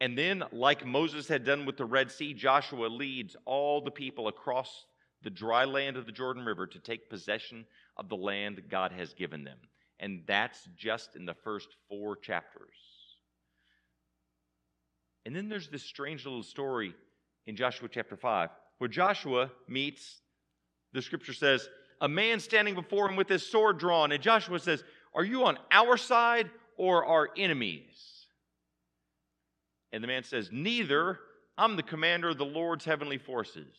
And 0.00 0.16
then, 0.16 0.44
like 0.50 0.86
Moses 0.86 1.28
had 1.28 1.44
done 1.44 1.66
with 1.66 1.76
the 1.76 1.84
Red 1.84 2.10
Sea, 2.10 2.32
Joshua 2.32 2.86
leads 2.86 3.36
all 3.44 3.82
the 3.82 3.90
people 3.90 4.28
across 4.28 4.86
the 5.22 5.30
dry 5.30 5.64
land 5.64 5.96
of 5.96 6.06
the 6.06 6.12
Jordan 6.12 6.44
River 6.44 6.66
to 6.66 6.78
take 6.78 7.10
possession 7.10 7.66
of 7.96 8.08
the 8.08 8.16
land 8.16 8.62
God 8.70 8.92
has 8.92 9.12
given 9.12 9.44
them. 9.44 9.58
And 9.98 10.22
that's 10.26 10.66
just 10.76 11.16
in 11.16 11.26
the 11.26 11.34
first 11.34 11.68
four 11.88 12.16
chapters. 12.16 12.74
And 15.26 15.36
then 15.36 15.50
there's 15.50 15.68
this 15.68 15.82
strange 15.82 16.24
little 16.24 16.42
story 16.42 16.94
in 17.46 17.56
Joshua 17.56 17.88
chapter 17.90 18.16
5 18.16 18.48
where 18.78 18.88
Joshua 18.88 19.50
meets, 19.68 20.22
the 20.94 21.02
scripture 21.02 21.34
says, 21.34 21.68
a 22.00 22.08
man 22.08 22.40
standing 22.40 22.74
before 22.74 23.08
him 23.10 23.16
with 23.16 23.28
his 23.28 23.46
sword 23.46 23.78
drawn. 23.78 24.12
And 24.12 24.22
Joshua 24.22 24.58
says, 24.58 24.82
Are 25.14 25.24
you 25.24 25.44
on 25.44 25.58
our 25.70 25.98
side 25.98 26.50
or 26.80 27.04
our 27.04 27.28
enemies? 27.36 28.26
And 29.92 30.02
the 30.02 30.08
man 30.08 30.24
says, 30.24 30.48
Neither. 30.50 31.20
I'm 31.58 31.76
the 31.76 31.82
commander 31.82 32.30
of 32.30 32.38
the 32.38 32.44
Lord's 32.46 32.86
heavenly 32.86 33.18
forces. 33.18 33.76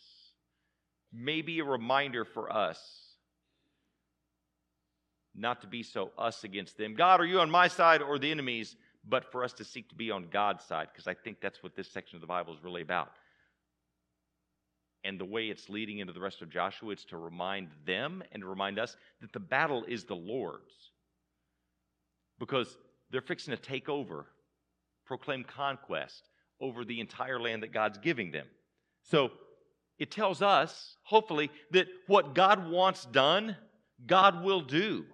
Maybe 1.12 1.58
a 1.58 1.64
reminder 1.64 2.26
for 2.26 2.54
us 2.54 2.80
not 5.34 5.62
to 5.62 5.68
be 5.68 5.82
so 5.82 6.12
us 6.16 6.44
against 6.44 6.78
them. 6.78 6.94
God, 6.94 7.20
are 7.20 7.26
you 7.26 7.40
on 7.40 7.50
my 7.50 7.68
side 7.68 8.04
or 8.04 8.20
the 8.20 8.30
enemies? 8.30 8.76
But 9.08 9.32
for 9.32 9.44
us 9.44 9.54
to 9.54 9.64
seek 9.64 9.90
to 9.90 9.96
be 9.96 10.12
on 10.12 10.28
God's 10.32 10.64
side, 10.64 10.90
because 10.94 11.08
I 11.08 11.16
think 11.16 11.42
that's 11.42 11.64
what 11.64 11.76
this 11.76 11.90
section 11.90 12.18
of 12.18 12.22
the 12.22 12.28
Bible 12.28 12.54
is 12.54 12.64
really 12.64 12.84
about. 12.84 13.10
And 15.04 15.20
the 15.20 15.26
way 15.26 15.48
it's 15.48 15.70
leading 15.70 15.98
into 15.98 16.14
the 16.14 16.20
rest 16.20 16.44
of 16.44 16.52
Joshua, 16.52 16.92
it's 16.92 17.06
to 17.06 17.18
remind 17.18 17.70
them 17.88 18.22
and 18.32 18.44
to 18.44 18.48
remind 18.48 18.78
us 18.78 18.96
that 19.22 19.34
the 19.34 19.40
battle 19.40 19.84
is 19.88 20.04
the 20.04 20.16
Lord's. 20.16 20.92
Because 22.38 22.78
they're 23.12 23.22
fixing 23.22 23.56
to 23.56 23.62
take 23.62 23.90
over, 23.90 24.26
proclaim 25.06 25.44
conquest 25.44 26.30
over 26.60 26.86
the 26.86 27.00
entire 27.00 27.40
land 27.40 27.64
that 27.64 27.74
God's 27.74 27.98
giving 27.98 28.32
them. 28.32 28.48
So 29.04 29.32
it 30.00 30.12
tells 30.12 30.42
us, 30.42 30.96
hopefully, 31.04 31.52
that 31.72 31.88
what 32.08 32.34
God 32.34 32.70
wants 32.70 33.06
done, 33.06 33.56
God 34.06 34.44
will 34.44 34.62
do. 34.62 35.06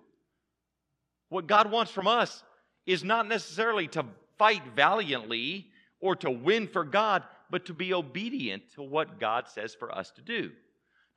What 1.30 1.48
God 1.48 1.72
wants 1.72 1.92
from 1.92 2.08
us 2.08 2.44
is 2.86 3.04
not 3.04 3.28
necessarily 3.28 3.88
to 3.90 4.06
fight 4.38 4.64
valiantly 4.76 5.68
or 6.00 6.16
to 6.18 6.32
win 6.32 6.68
for 6.68 6.84
God, 6.84 7.24
but 7.50 7.66
to 7.66 7.74
be 7.74 7.94
obedient 7.94 8.64
to 8.76 8.84
what 8.84 9.20
God 9.20 9.48
says 9.48 9.74
for 9.74 9.94
us 9.94 10.12
to 10.12 10.22
do. 10.22 10.52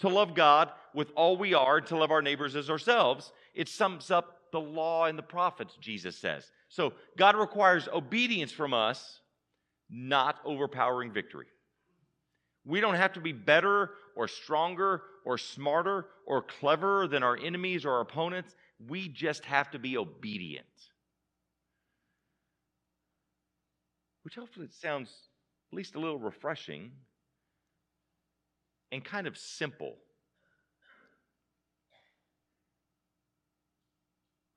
To 0.00 0.08
love 0.08 0.34
God 0.34 0.70
with 0.94 1.12
all 1.14 1.36
we 1.36 1.54
are, 1.54 1.80
to 1.82 1.96
love 1.96 2.10
our 2.10 2.22
neighbors 2.22 2.56
as 2.56 2.70
ourselves. 2.70 3.32
It 3.54 3.68
sums 3.68 4.10
up 4.10 4.38
the 4.50 4.60
law 4.60 5.04
and 5.04 5.18
the 5.18 5.22
prophets, 5.22 5.76
Jesus 5.80 6.16
says. 6.16 6.50
So 6.70 6.94
God 7.18 7.36
requires 7.36 7.88
obedience 7.88 8.52
from 8.52 8.72
us, 8.72 9.20
not 9.90 10.36
overpowering 10.44 11.12
victory. 11.12 11.46
We 12.64 12.80
don't 12.80 12.94
have 12.94 13.12
to 13.14 13.20
be 13.20 13.32
better 13.32 13.90
or 14.14 14.28
stronger 14.28 15.02
or 15.24 15.36
smarter 15.36 16.06
or 16.26 16.42
cleverer 16.42 17.08
than 17.08 17.24
our 17.24 17.36
enemies 17.36 17.84
or 17.84 17.92
our 17.94 18.00
opponents. 18.00 18.54
We 18.88 19.08
just 19.08 19.44
have 19.44 19.72
to 19.72 19.80
be 19.80 19.96
obedient. 19.96 20.66
Which 24.22 24.36
hopefully 24.36 24.68
sounds 24.70 25.10
at 25.72 25.76
least 25.76 25.96
a 25.96 25.98
little 25.98 26.18
refreshing 26.18 26.92
and 28.92 29.04
kind 29.04 29.26
of 29.26 29.36
simple. 29.36 29.96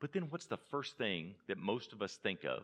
But 0.04 0.12
then, 0.12 0.24
what's 0.24 0.48
the 0.48 0.58
first 0.58 0.98
thing 0.98 1.34
that 1.48 1.58
most 1.58 1.94
of 1.94 2.02
us 2.02 2.20
think 2.22 2.44
of? 2.44 2.64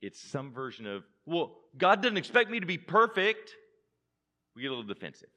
It's 0.00 0.20
some 0.20 0.50
version 0.50 0.88
of, 0.88 1.04
well, 1.24 1.52
God 1.78 2.02
doesn't 2.02 2.16
expect 2.16 2.50
me 2.50 2.58
to 2.58 2.66
be 2.66 2.78
perfect. 2.78 3.52
We 4.56 4.62
get 4.62 4.72
a 4.72 4.74
little 4.74 4.92
defensive. 4.92 5.28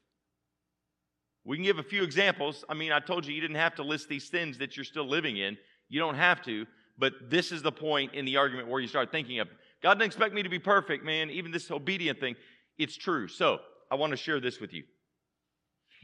We 1.43 1.57
can 1.57 1.63
give 1.63 1.77
a 1.77 1.83
few 1.83 2.01
examples. 2.01 2.65
I 2.67 2.73
mean, 2.73 2.91
I 2.91 2.99
told 2.99 3.27
you 3.27 3.35
you 3.35 3.41
didn't 3.41 3.57
have 3.57 3.75
to 3.75 3.83
list 3.83 4.09
these 4.09 4.27
sins 4.27 4.57
that 4.57 4.75
you're 4.75 4.83
still 4.83 5.07
living 5.07 5.37
in. 5.37 5.59
You 5.87 5.99
don't 5.99 6.15
have 6.15 6.41
to. 6.45 6.65
But 6.97 7.29
this 7.29 7.51
is 7.51 7.61
the 7.61 7.71
point 7.71 8.15
in 8.15 8.25
the 8.25 8.37
argument 8.37 8.67
where 8.67 8.81
you 8.81 8.87
start 8.87 9.11
thinking 9.11 9.37
of 9.41 9.47
God 9.83 9.99
doesn't 9.99 10.07
expect 10.07 10.33
me 10.33 10.41
to 10.41 10.49
be 10.49 10.57
perfect, 10.57 11.05
man. 11.05 11.29
Even 11.29 11.51
this 11.51 11.69
obedient 11.69 12.19
thing, 12.19 12.35
it's 12.79 12.97
true. 12.97 13.27
So 13.27 13.59
I 13.91 13.95
want 13.95 14.09
to 14.09 14.17
share 14.17 14.39
this 14.39 14.59
with 14.59 14.73
you. 14.73 14.85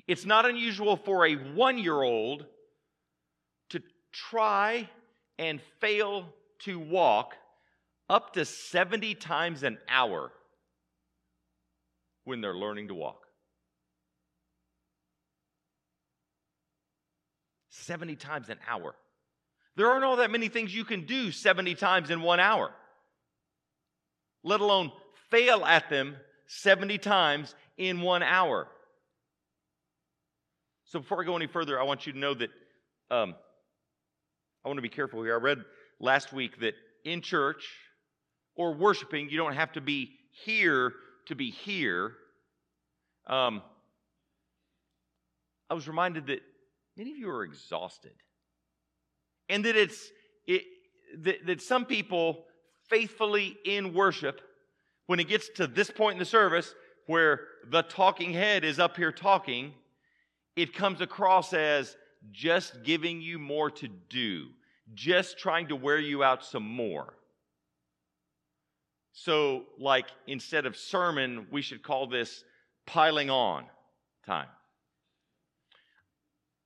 It's 0.07 0.25
not 0.25 0.45
unusual 0.45 0.97
for 0.97 1.25
a 1.25 1.33
one 1.33 1.77
year 1.77 2.01
old 2.01 2.45
to 3.69 3.81
try 4.11 4.89
and 5.37 5.61
fail 5.79 6.25
to 6.59 6.79
walk 6.79 7.35
up 8.09 8.33
to 8.33 8.45
70 8.45 9.15
times 9.15 9.63
an 9.63 9.77
hour 9.87 10.31
when 12.23 12.41
they're 12.41 12.55
learning 12.55 12.89
to 12.89 12.93
walk. 12.93 13.25
70 17.69 18.15
times 18.17 18.49
an 18.49 18.57
hour. 18.67 18.95
There 19.75 19.87
aren't 19.87 20.03
all 20.03 20.17
that 20.17 20.29
many 20.29 20.49
things 20.49 20.75
you 20.75 20.83
can 20.83 21.05
do 21.05 21.31
70 21.31 21.75
times 21.75 22.09
in 22.09 22.21
one 22.21 22.39
hour, 22.39 22.71
let 24.43 24.59
alone 24.59 24.91
fail 25.29 25.65
at 25.65 25.89
them 25.89 26.17
70 26.47 26.97
times 26.97 27.55
in 27.77 28.01
one 28.01 28.21
hour. 28.21 28.67
So, 30.91 30.99
before 30.99 31.21
I 31.21 31.25
go 31.25 31.37
any 31.37 31.47
further, 31.47 31.79
I 31.79 31.83
want 31.83 32.05
you 32.05 32.11
to 32.11 32.19
know 32.19 32.33
that 32.33 32.49
um, 33.09 33.33
I 34.65 34.67
want 34.67 34.77
to 34.77 34.81
be 34.81 34.89
careful 34.89 35.23
here. 35.23 35.35
I 35.35 35.37
read 35.37 35.63
last 36.01 36.33
week 36.33 36.59
that 36.59 36.73
in 37.05 37.21
church 37.21 37.65
or 38.57 38.73
worshiping, 38.73 39.29
you 39.29 39.37
don't 39.37 39.53
have 39.53 39.71
to 39.71 39.79
be 39.79 40.11
here 40.43 40.91
to 41.27 41.35
be 41.35 41.49
here. 41.49 42.11
Um, 43.25 43.61
I 45.69 45.75
was 45.75 45.87
reminded 45.87 46.27
that 46.27 46.41
many 46.97 47.11
of 47.11 47.17
you 47.17 47.29
are 47.29 47.45
exhausted. 47.45 48.11
And 49.47 49.63
that 49.63 49.77
it's 49.77 50.11
it, 50.45 50.63
that, 51.19 51.45
that 51.45 51.61
some 51.61 51.85
people 51.85 52.43
faithfully 52.89 53.55
in 53.63 53.93
worship, 53.93 54.41
when 55.07 55.21
it 55.21 55.29
gets 55.29 55.47
to 55.55 55.67
this 55.67 55.89
point 55.89 56.15
in 56.15 56.19
the 56.19 56.25
service 56.25 56.75
where 57.05 57.47
the 57.69 57.81
talking 57.81 58.33
head 58.33 58.65
is 58.65 58.77
up 58.77 58.97
here 58.97 59.13
talking, 59.13 59.73
it 60.55 60.73
comes 60.73 61.01
across 61.01 61.53
as 61.53 61.95
just 62.31 62.83
giving 62.83 63.21
you 63.21 63.39
more 63.39 63.71
to 63.71 63.87
do, 64.09 64.47
just 64.93 65.37
trying 65.37 65.67
to 65.69 65.75
wear 65.75 65.97
you 65.97 66.23
out 66.23 66.43
some 66.43 66.63
more. 66.67 67.13
So, 69.13 69.65
like, 69.77 70.05
instead 70.27 70.65
of 70.65 70.77
sermon, 70.77 71.47
we 71.51 71.61
should 71.61 71.83
call 71.83 72.07
this 72.07 72.43
piling 72.85 73.29
on 73.29 73.65
time. 74.25 74.47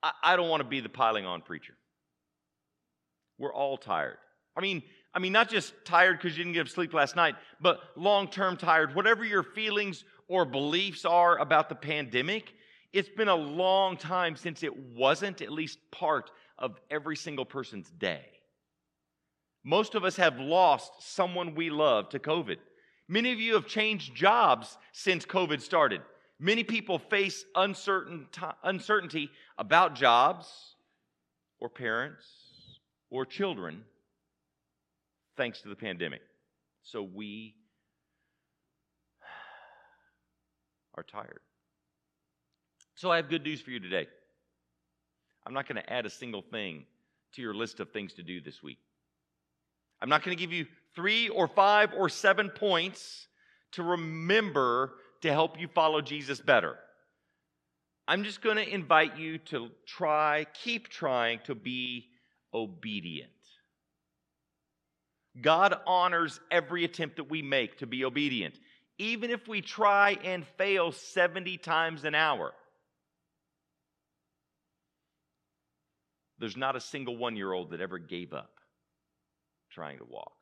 I, 0.03 0.11
I 0.23 0.35
don't 0.35 0.49
want 0.49 0.61
to 0.61 0.67
be 0.67 0.79
the 0.79 0.89
piling 0.89 1.25
on 1.25 1.41
preacher. 1.41 1.73
We're 3.37 3.53
all 3.53 3.77
tired. 3.77 4.17
I 4.55 4.61
mean, 4.61 4.83
I 5.13 5.19
mean, 5.19 5.31
not 5.31 5.49
just 5.49 5.73
tired 5.85 6.17
because 6.17 6.37
you 6.37 6.43
didn't 6.43 6.55
get 6.55 6.67
sleep 6.69 6.93
last 6.93 7.15
night, 7.15 7.35
but 7.61 7.79
long 7.95 8.27
term 8.27 8.57
tired. 8.57 8.95
Whatever 8.95 9.25
your 9.25 9.43
feelings 9.43 10.03
or 10.27 10.45
beliefs 10.45 11.05
are 11.05 11.37
about 11.37 11.69
the 11.69 11.75
pandemic, 11.75 12.53
it's 12.95 13.09
been 13.09 13.27
a 13.27 13.35
long 13.35 13.97
time 13.97 14.37
since 14.37 14.63
it 14.63 14.73
wasn't 14.95 15.41
at 15.41 15.51
least 15.51 15.79
part 15.91 16.31
of 16.57 16.79
every 16.89 17.17
single 17.17 17.43
person's 17.43 17.91
day. 17.91 18.23
Most 19.65 19.95
of 19.95 20.05
us 20.05 20.15
have 20.15 20.39
lost 20.39 20.93
someone 20.99 21.55
we 21.55 21.69
love 21.69 22.07
to 22.09 22.19
COVID. 22.19 22.55
Many 23.09 23.33
of 23.33 23.39
you 23.39 23.55
have 23.55 23.67
changed 23.67 24.15
jobs 24.15 24.77
since 24.93 25.25
COVID 25.25 25.59
started. 25.59 26.03
Many 26.39 26.63
people 26.63 26.97
face 26.97 27.43
uncertain 27.53 28.27
uncertainty 28.63 29.29
about 29.57 29.95
jobs 29.95 30.47
or 31.59 31.67
parents 31.67 32.25
or 33.09 33.25
children 33.25 33.83
thanks 35.35 35.61
to 35.63 35.67
the 35.67 35.75
pandemic. 35.75 36.21
So 36.83 37.03
we 37.03 37.55
are 40.95 41.03
tired. 41.03 41.44
So 43.05 43.11
I 43.11 43.17
have 43.17 43.29
good 43.29 43.43
news 43.43 43.61
for 43.61 43.69
you 43.69 43.79
today. 43.79 44.07
I'm 45.45 45.53
not 45.53 45.67
going 45.67 45.79
to 45.79 45.93
add 45.93 46.07
a 46.07 46.09
single 46.09 46.41
thing 46.41 46.87
to 47.35 47.41
your 47.43 47.53
list 47.53 47.79
of 47.79 47.91
things 47.91 48.13
to 48.13 48.23
do 48.23 48.41
this 48.41 48.63
week. 48.63 48.79
I'm 50.01 50.09
not 50.09 50.23
going 50.23 50.35
to 50.35 50.41
give 50.41 50.51
you 50.51 50.65
three 50.95 51.29
or 51.29 51.47
five 51.47 51.93
or 51.95 52.09
seven 52.09 52.49
points 52.49 53.27
to 53.73 53.83
remember 53.83 54.93
to 55.21 55.31
help 55.31 55.59
you 55.59 55.67
follow 55.67 56.01
Jesus 56.01 56.41
better. 56.41 56.79
I'm 58.07 58.23
just 58.23 58.41
going 58.41 58.55
to 58.55 58.67
invite 58.67 59.19
you 59.19 59.37
to 59.37 59.69
try, 59.85 60.47
keep 60.55 60.87
trying 60.87 61.41
to 61.43 61.53
be 61.53 62.07
obedient. 62.55 63.29
God 65.39 65.75
honors 65.85 66.39
every 66.49 66.85
attempt 66.85 67.17
that 67.17 67.29
we 67.29 67.43
make 67.43 67.77
to 67.77 67.85
be 67.85 68.03
obedient, 68.03 68.55
even 68.97 69.29
if 69.29 69.47
we 69.47 69.61
try 69.61 70.17
and 70.23 70.43
fail 70.57 70.91
70 70.91 71.59
times 71.59 72.03
an 72.03 72.15
hour. 72.15 72.51
There's 76.39 76.57
not 76.57 76.75
a 76.75 76.81
single 76.81 77.17
one 77.17 77.35
year 77.35 77.51
old 77.51 77.71
that 77.71 77.81
ever 77.81 77.97
gave 77.97 78.33
up 78.33 78.51
trying 79.71 79.97
to 79.99 80.05
walk. 80.05 80.33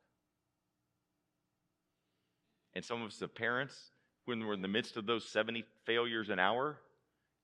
And 2.74 2.84
some 2.84 3.02
of 3.02 3.08
us, 3.08 3.18
the 3.18 3.28
parents, 3.28 3.76
when 4.24 4.44
we're 4.44 4.54
in 4.54 4.62
the 4.62 4.68
midst 4.68 4.96
of 4.96 5.06
those 5.06 5.28
70 5.28 5.64
failures 5.86 6.28
an 6.28 6.38
hour, 6.38 6.78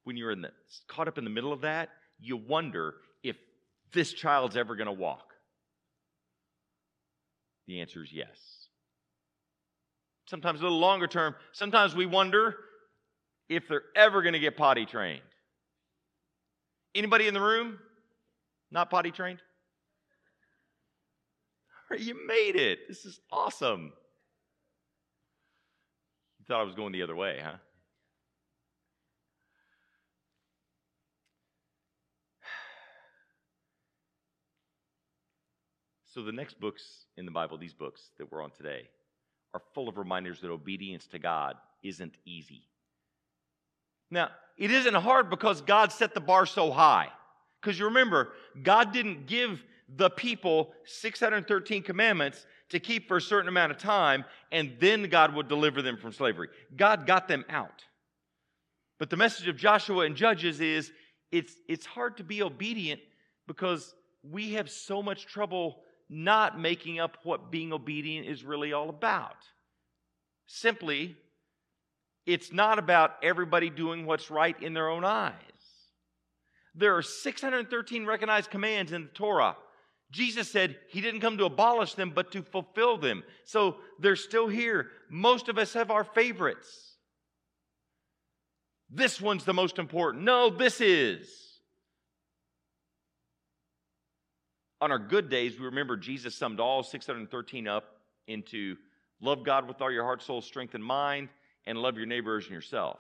when 0.04 0.16
you're 0.16 0.32
in 0.32 0.42
the, 0.42 0.50
caught 0.88 1.08
up 1.08 1.18
in 1.18 1.24
the 1.24 1.30
middle 1.30 1.52
of 1.52 1.60
that, 1.60 1.90
you 2.18 2.36
wonder 2.36 2.94
if 3.22 3.36
this 3.92 4.12
child's 4.12 4.56
ever 4.56 4.76
going 4.76 4.86
to 4.86 4.92
walk. 4.92 5.34
The 7.66 7.80
answer 7.80 8.02
is 8.02 8.12
yes. 8.12 8.36
Sometimes 10.26 10.60
a 10.60 10.64
little 10.64 10.78
longer 10.78 11.06
term, 11.06 11.34
sometimes 11.52 11.94
we 11.94 12.06
wonder 12.06 12.56
if 13.48 13.68
they're 13.68 13.82
ever 13.96 14.22
going 14.22 14.32
to 14.32 14.38
get 14.38 14.56
potty 14.56 14.86
trained. 14.86 15.22
Anybody 16.94 17.28
in 17.28 17.34
the 17.34 17.40
room 17.40 17.78
not 18.70 18.90
potty 18.90 19.10
trained? 19.10 19.40
You 21.98 22.26
made 22.26 22.54
it. 22.54 22.86
This 22.88 23.04
is 23.04 23.20
awesome. 23.32 23.92
You 26.38 26.44
thought 26.46 26.60
I 26.60 26.64
was 26.64 26.76
going 26.76 26.92
the 26.92 27.02
other 27.02 27.16
way, 27.16 27.40
huh? 27.42 27.56
So, 36.14 36.22
the 36.22 36.32
next 36.32 36.60
books 36.60 37.06
in 37.16 37.24
the 37.24 37.30
Bible, 37.30 37.56
these 37.58 37.74
books 37.74 38.10
that 38.18 38.30
we're 38.30 38.42
on 38.42 38.50
today, 38.50 38.88
are 39.54 39.62
full 39.74 39.88
of 39.88 39.96
reminders 39.96 40.40
that 40.40 40.50
obedience 40.50 41.06
to 41.08 41.18
God 41.18 41.56
isn't 41.82 42.16
easy. 42.24 42.62
Now, 44.10 44.30
it 44.56 44.70
isn't 44.70 44.94
hard 44.94 45.30
because 45.30 45.60
God 45.60 45.92
set 45.92 46.14
the 46.14 46.20
bar 46.20 46.46
so 46.46 46.70
high. 46.70 47.08
Because 47.60 47.78
you 47.78 47.86
remember, 47.86 48.32
God 48.62 48.92
didn't 48.92 49.26
give 49.26 49.62
the 49.96 50.10
people 50.10 50.72
613 50.84 51.82
commandments 51.82 52.46
to 52.70 52.78
keep 52.78 53.08
for 53.08 53.16
a 53.16 53.20
certain 53.20 53.48
amount 53.48 53.72
of 53.72 53.78
time, 53.78 54.24
and 54.52 54.72
then 54.78 55.08
God 55.08 55.34
would 55.34 55.48
deliver 55.48 55.82
them 55.82 55.96
from 55.96 56.12
slavery. 56.12 56.48
God 56.76 57.06
got 57.06 57.28
them 57.28 57.44
out. 57.48 57.84
But 58.98 59.10
the 59.10 59.16
message 59.16 59.48
of 59.48 59.56
Joshua 59.56 60.04
and 60.04 60.14
Judges 60.14 60.60
is 60.60 60.92
it's, 61.32 61.54
it's 61.68 61.86
hard 61.86 62.16
to 62.18 62.24
be 62.24 62.42
obedient 62.42 63.00
because 63.46 63.94
we 64.22 64.52
have 64.52 64.70
so 64.70 65.02
much 65.02 65.26
trouble 65.26 65.80
not 66.08 66.58
making 66.58 67.00
up 67.00 67.16
what 67.22 67.50
being 67.50 67.72
obedient 67.72 68.26
is 68.26 68.44
really 68.44 68.72
all 68.72 68.88
about. 68.88 69.36
Simply, 70.46 71.16
it's 72.26 72.52
not 72.52 72.78
about 72.78 73.12
everybody 73.22 73.70
doing 73.70 74.06
what's 74.06 74.30
right 74.30 74.60
in 74.62 74.74
their 74.74 74.88
own 74.88 75.04
eyes. 75.04 75.34
There 76.80 76.96
are 76.96 77.02
613 77.02 78.06
recognized 78.06 78.50
commands 78.50 78.92
in 78.92 79.02
the 79.02 79.08
Torah. 79.10 79.54
Jesus 80.10 80.50
said 80.50 80.76
he 80.88 81.02
didn't 81.02 81.20
come 81.20 81.36
to 81.36 81.44
abolish 81.44 81.92
them, 81.92 82.10
but 82.14 82.32
to 82.32 82.42
fulfill 82.42 82.96
them. 82.96 83.22
So 83.44 83.76
they're 83.98 84.16
still 84.16 84.48
here. 84.48 84.86
Most 85.10 85.50
of 85.50 85.58
us 85.58 85.74
have 85.74 85.90
our 85.90 86.04
favorites. 86.04 86.96
This 88.88 89.20
one's 89.20 89.44
the 89.44 89.52
most 89.52 89.78
important. 89.78 90.24
No, 90.24 90.48
this 90.48 90.80
is. 90.80 91.28
On 94.80 94.90
our 94.90 94.98
good 94.98 95.28
days, 95.28 95.58
we 95.58 95.66
remember 95.66 95.98
Jesus 95.98 96.34
summed 96.34 96.60
all 96.60 96.82
613 96.82 97.68
up 97.68 97.84
into 98.26 98.76
love 99.20 99.44
God 99.44 99.68
with 99.68 99.82
all 99.82 99.92
your 99.92 100.04
heart, 100.04 100.22
soul, 100.22 100.40
strength, 100.40 100.74
and 100.74 100.82
mind, 100.82 101.28
and 101.66 101.76
love 101.76 101.98
your 101.98 102.06
neighbors 102.06 102.46
and 102.46 102.54
yourself. 102.54 102.98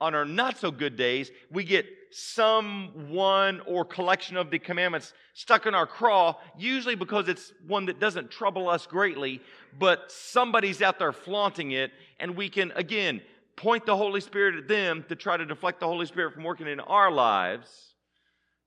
On 0.00 0.14
our 0.14 0.24
not 0.24 0.58
so 0.58 0.70
good 0.70 0.96
days, 0.96 1.30
we 1.50 1.64
get 1.64 1.86
some 2.10 3.10
one 3.10 3.60
or 3.66 3.84
collection 3.84 4.36
of 4.36 4.50
the 4.50 4.58
commandments 4.58 5.12
stuck 5.34 5.66
in 5.66 5.74
our 5.74 5.86
craw, 5.86 6.36
usually 6.56 6.94
because 6.94 7.28
it's 7.28 7.52
one 7.66 7.86
that 7.86 7.98
doesn't 7.98 8.30
trouble 8.30 8.68
us 8.68 8.86
greatly, 8.86 9.40
but 9.78 10.10
somebody's 10.10 10.80
out 10.80 10.98
there 10.98 11.12
flaunting 11.12 11.72
it, 11.72 11.90
and 12.20 12.36
we 12.36 12.48
can, 12.48 12.70
again, 12.76 13.20
point 13.56 13.84
the 13.86 13.96
Holy 13.96 14.20
Spirit 14.20 14.54
at 14.54 14.68
them 14.68 15.04
to 15.08 15.16
try 15.16 15.36
to 15.36 15.44
deflect 15.44 15.80
the 15.80 15.86
Holy 15.86 16.06
Spirit 16.06 16.32
from 16.32 16.44
working 16.44 16.68
in 16.68 16.80
our 16.80 17.10
lives 17.10 17.94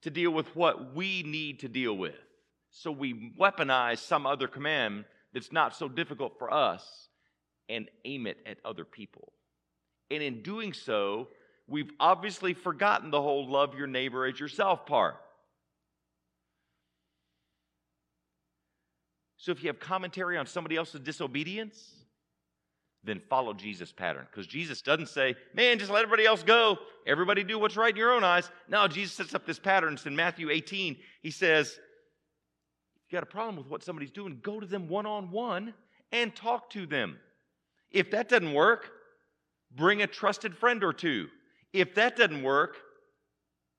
to 0.02 0.10
deal 0.10 0.30
with 0.30 0.54
what 0.54 0.94
we 0.94 1.22
need 1.22 1.60
to 1.60 1.68
deal 1.68 1.96
with. 1.96 2.14
So 2.70 2.90
we 2.90 3.32
weaponize 3.38 3.98
some 3.98 4.26
other 4.26 4.48
command 4.48 5.04
that's 5.32 5.52
not 5.52 5.74
so 5.74 5.88
difficult 5.88 6.38
for 6.38 6.52
us 6.52 7.08
and 7.68 7.88
aim 8.04 8.26
it 8.26 8.38
at 8.46 8.58
other 8.64 8.84
people. 8.84 9.32
And 10.12 10.22
in 10.22 10.42
doing 10.42 10.74
so, 10.74 11.28
we've 11.66 11.90
obviously 11.98 12.52
forgotten 12.52 13.10
the 13.10 13.22
whole 13.22 13.48
love 13.48 13.74
your 13.74 13.86
neighbor 13.86 14.26
as 14.26 14.38
yourself 14.38 14.84
part. 14.84 15.16
So 19.38 19.50
if 19.52 19.62
you 19.62 19.68
have 19.68 19.80
commentary 19.80 20.36
on 20.36 20.46
somebody 20.46 20.76
else's 20.76 21.00
disobedience, 21.00 21.82
then 23.02 23.20
follow 23.28 23.54
Jesus' 23.54 23.90
pattern. 23.90 24.26
Because 24.30 24.46
Jesus 24.46 24.82
doesn't 24.82 25.08
say, 25.08 25.34
man, 25.54 25.78
just 25.78 25.90
let 25.90 26.02
everybody 26.02 26.26
else 26.26 26.42
go. 26.42 26.78
Everybody 27.06 27.42
do 27.42 27.58
what's 27.58 27.76
right 27.76 27.90
in 27.90 27.96
your 27.96 28.12
own 28.12 28.22
eyes. 28.22 28.50
No, 28.68 28.86
Jesus 28.86 29.14
sets 29.14 29.34
up 29.34 29.46
this 29.46 29.58
pattern. 29.58 29.94
It's 29.94 30.06
in 30.06 30.14
Matthew 30.14 30.50
18. 30.50 30.96
He 31.22 31.30
says, 31.30 31.80
you 33.08 33.16
got 33.16 33.24
a 33.24 33.26
problem 33.26 33.56
with 33.56 33.66
what 33.66 33.82
somebody's 33.82 34.12
doing, 34.12 34.38
go 34.42 34.60
to 34.60 34.66
them 34.66 34.88
one 34.88 35.06
on 35.06 35.30
one 35.30 35.74
and 36.12 36.36
talk 36.36 36.70
to 36.70 36.86
them. 36.86 37.18
If 37.90 38.12
that 38.12 38.28
doesn't 38.28 38.52
work, 38.52 38.90
bring 39.76 40.02
a 40.02 40.06
trusted 40.06 40.56
friend 40.56 40.82
or 40.84 40.92
two. 40.92 41.28
If 41.72 41.94
that 41.94 42.16
doesn't 42.16 42.42
work, 42.42 42.76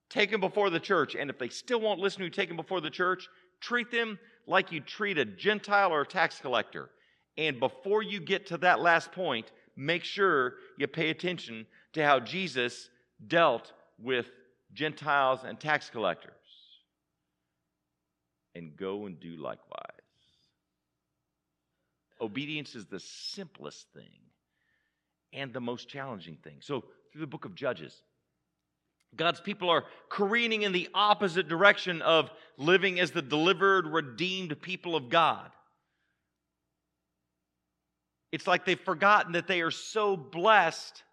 take 0.10 0.32
them 0.32 0.42
before 0.42 0.70
the 0.70 0.80
church. 0.80 1.16
And 1.16 1.30
if 1.30 1.38
they 1.38 1.50
still 1.50 1.80
won't 1.80 2.00
listen 2.00 2.20
to 2.20 2.26
you, 2.26 2.30
take 2.30 2.48
them 2.48 2.58
before 2.58 2.82
the 2.82 2.90
church. 2.90 3.28
Treat 3.62 3.92
them 3.92 4.20
like 4.48 4.72
you 4.72 4.80
treat 4.80 5.18
a 5.18 5.26
Gentile 5.26 5.92
or 5.92 6.02
a 6.02 6.08
tax 6.08 6.40
collector. 6.40 6.90
And 7.38 7.60
before 7.60 8.04
you 8.04 8.20
get 8.20 8.48
to 8.48 8.58
that 8.58 8.80
last 8.80 9.12
point, 9.12 9.52
make 9.76 10.04
sure 10.04 10.56
you 10.78 10.88
pay 10.88 11.10
attention 11.10 11.66
to 11.94 12.04
how 12.04 12.20
Jesus 12.20 12.90
dealt 13.28 13.72
with 14.00 14.28
Gentiles 14.74 15.42
and 15.46 15.60
tax 15.60 15.90
collectors. 15.90 16.34
And 18.56 18.76
go 18.76 19.06
and 19.08 19.20
do 19.20 19.36
likewise. 19.38 19.80
Obedience 22.22 22.76
is 22.76 22.86
the 22.86 23.00
simplest 23.00 23.88
thing 23.94 24.12
and 25.34 25.54
the 25.54 25.62
most 25.62 25.90
challenging 25.90 26.38
thing. 26.44 26.58
So, 26.62 26.84
through 27.12 27.22
the 27.22 27.28
book 27.28 27.46
of 27.46 27.56
Judges, 27.56 28.02
God's 29.16 29.40
people 29.40 29.70
are 29.70 29.86
careening 30.10 30.64
in 30.64 30.72
the 30.72 30.90
opposite 30.94 31.48
direction 31.48 32.02
of 32.02 32.32
living 32.58 33.00
as 33.00 33.12
the 33.12 33.22
delivered, 33.22 33.88
redeemed 33.88 34.60
people 34.62 34.96
of 34.96 35.10
God. 35.10 35.52
It's 38.32 38.48
like 38.48 38.66
they've 38.66 38.80
forgotten 38.80 39.34
that 39.34 39.48
they 39.48 39.62
are 39.62 39.72
so 39.72 40.18
blessed 40.18 41.04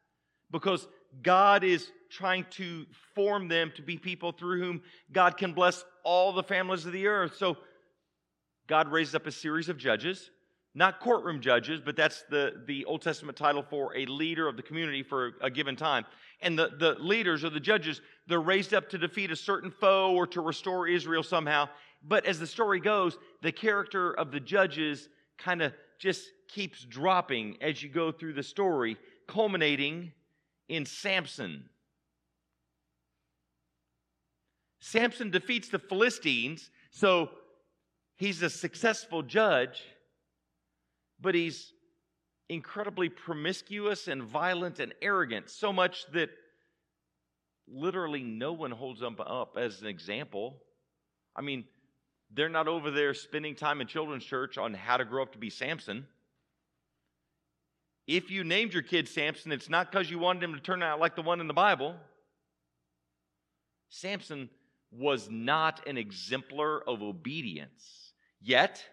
because 0.51 0.89
God 1.23 1.65
is 1.65 1.91
trying 2.11 2.47
to 2.53 2.87
form 3.15 3.49
them 3.49 3.73
to 3.77 3.83
be 3.83 3.99
people 3.99 4.33
through 4.33 4.61
whom 4.61 4.83
God 5.13 5.37
can 5.37 5.53
bless 5.53 5.85
all 6.03 6.33
the 6.33 6.43
families 6.43 6.87
of 6.87 6.93
the 6.93 7.07
earth. 7.07 7.37
So 7.37 7.59
God 8.67 8.91
raises 8.91 9.15
up 9.15 9.27
a 9.27 9.33
series 9.33 9.69
of 9.69 9.77
judges, 9.77 10.31
not 10.75 11.01
courtroom 11.01 11.41
judges, 11.41 11.81
but 11.81 11.97
that's 11.97 12.23
the, 12.31 12.63
the 12.67 12.85
Old 12.85 13.03
Testament 13.03 13.37
title 13.37 13.65
for 13.69 13.97
a 13.97 14.07
leader 14.07 14.47
of 14.47 14.57
the 14.57 14.63
community 14.63 15.03
for 15.03 15.33
a 15.41 15.51
given 15.51 15.75
time. 15.75 16.05
And 16.43 16.59
the, 16.59 16.71
the 16.79 16.95
leaders 17.01 17.45
or 17.45 17.51
the 17.51 17.61
judges, 17.61 18.01
they're 18.27 18.41
raised 18.41 18.73
up 18.73 18.89
to 18.91 18.99
defeat 18.99 19.31
a 19.31 19.37
certain 19.37 19.71
foe 19.71 20.15
or 20.15 20.27
to 20.29 20.41
restore 20.41 20.87
Israel 20.87 21.23
somehow. 21.23 21.69
But 22.03 22.25
as 22.25 22.39
the 22.39 22.47
story 22.47 22.81
goes, 22.81 23.19
the 23.43 23.53
character 23.53 24.13
of 24.15 24.31
the 24.31 24.41
judges 24.41 25.09
kind 25.39 25.61
of 25.61 25.73
just 25.99 26.23
keeps 26.49 26.85
dropping 26.85 27.59
as 27.61 27.83
you 27.83 27.89
go 27.89 28.11
through 28.13 28.35
the 28.35 28.43
story, 28.43 28.97
culminating 29.27 30.13
in 30.69 30.87
Samson. 30.87 31.65
Samson 34.81 35.31
defeats 35.31 35.69
the 35.69 35.79
Philistines, 35.79 36.71
so 36.91 37.31
he's 38.17 38.41
a 38.43 38.49
successful 38.49 39.23
judge, 39.23 39.83
but 41.21 41.35
he's 41.35 41.73
incredibly 42.49 43.09
promiscuous 43.09 44.09
and 44.09 44.23
violent 44.23 44.81
and 44.81 44.95
arrogant, 45.01 45.49
so 45.51 45.73
much 45.73 46.05
that 46.13 46.31
literally 47.69 48.23
no 48.23 48.53
one 48.53 48.71
holds 48.71 49.01
him 49.01 49.17
up 49.21 49.57
as 49.57 49.81
an 49.81 49.87
example. 49.87 50.57
I 51.37 51.43
mean, 51.43 51.65
they're 52.33 52.49
not 52.49 52.69
over 52.69 52.91
there 52.91 53.15
spending 53.15 53.55
time 53.55 53.81
in 53.81 53.87
children's 53.87 54.25
church 54.25 54.59
on 54.59 54.75
how 54.75 54.97
to 54.97 55.05
grow 55.05 55.23
up 55.23 55.33
to 55.33 55.39
be 55.39 55.51
Samson. 55.51 56.07
If 58.07 58.31
you 58.31 58.43
named 58.43 58.73
your 58.73 58.83
kid 58.83 59.09
Samson, 59.09 59.53
it's 59.53 59.69
not 59.69 59.91
because 59.91 60.11
you 60.11 60.19
wanted 60.19 60.43
him 60.43 60.55
to 60.55 60.61
turn 60.61 60.83
out 60.83 60.99
like 60.99 61.15
the 61.15 61.23
one 61.23 61.41
in 61.41 61.47
the 61.47 61.55
Bible. 61.55 61.95
Samson 63.89 64.49
was 64.91 65.29
not 65.31 65.87
an 65.87 65.97
exemplar 65.97 66.83
of 66.89 67.03
obedience. 67.03 68.13
Yet, 68.41 68.85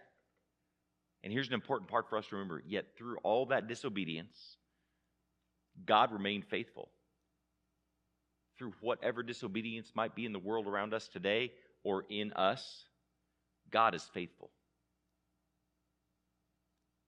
and 1.27 1.33
here's 1.33 1.49
an 1.49 1.55
important 1.55 1.89
part 1.89 2.07
for 2.07 2.17
us 2.17 2.25
to 2.27 2.37
remember 2.37 2.63
yet 2.65 2.85
through 2.97 3.17
all 3.17 3.47
that 3.47 3.67
disobedience, 3.67 4.55
God 5.85 6.13
remained 6.13 6.45
faithful. 6.45 6.87
Through 8.57 8.71
whatever 8.79 9.23
disobedience 9.23 9.91
might 9.93 10.15
be 10.15 10.25
in 10.25 10.31
the 10.31 10.39
world 10.39 10.67
around 10.67 10.93
us 10.93 11.09
today 11.09 11.51
or 11.83 12.05
in 12.09 12.31
us, 12.31 12.85
God 13.69 13.93
is 13.93 14.03
faithful. 14.13 14.51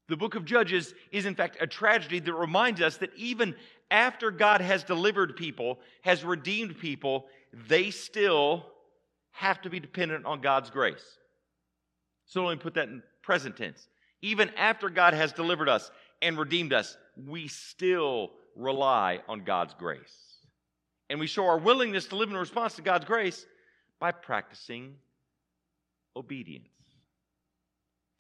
The 0.10 0.18
book 0.18 0.36
of 0.36 0.44
Judges 0.44 0.94
is, 1.14 1.26
in 1.26 1.36
fact, 1.36 1.56
a 1.62 1.66
tragedy 1.66 2.20
that 2.20 2.34
reminds 2.34 2.82
us 2.82 2.98
that 2.98 3.16
even 3.16 3.56
after 3.90 4.32
God 4.32 4.60
has 4.60 4.84
delivered 4.84 5.38
people, 5.38 5.80
has 6.02 6.26
redeemed 6.26 6.78
people, 6.78 7.28
they 7.70 7.90
still 7.90 8.66
have 9.32 9.62
to 9.62 9.70
be 9.70 9.80
dependent 9.80 10.26
on 10.26 10.42
God's 10.42 10.70
grace. 10.70 11.06
So 12.26 12.44
let 12.44 12.58
me 12.58 12.62
put 12.62 12.74
that 12.74 12.90
in 12.90 13.02
present 13.24 13.56
tense. 13.56 13.88
Even 14.22 14.50
after 14.58 14.90
God 14.90 15.14
has 15.14 15.32
delivered 15.32 15.70
us 15.70 15.90
and 16.22 16.38
redeemed 16.38 16.74
us, 16.74 16.98
we 17.28 17.48
still 17.48 18.32
rely 18.56 19.20
on 19.28 19.44
God's 19.44 19.74
grace. 19.74 20.38
And 21.10 21.20
we 21.20 21.28
show 21.28 21.46
our 21.46 21.58
willingness 21.58 22.08
to 22.08 22.16
live 22.16 22.30
in 22.30 22.38
response 22.38 22.76
to 22.76 22.82
God's 22.82 23.06
grace 23.06 23.46
by 24.00 24.12
practicing 24.12 24.96
obedience. 26.16 26.68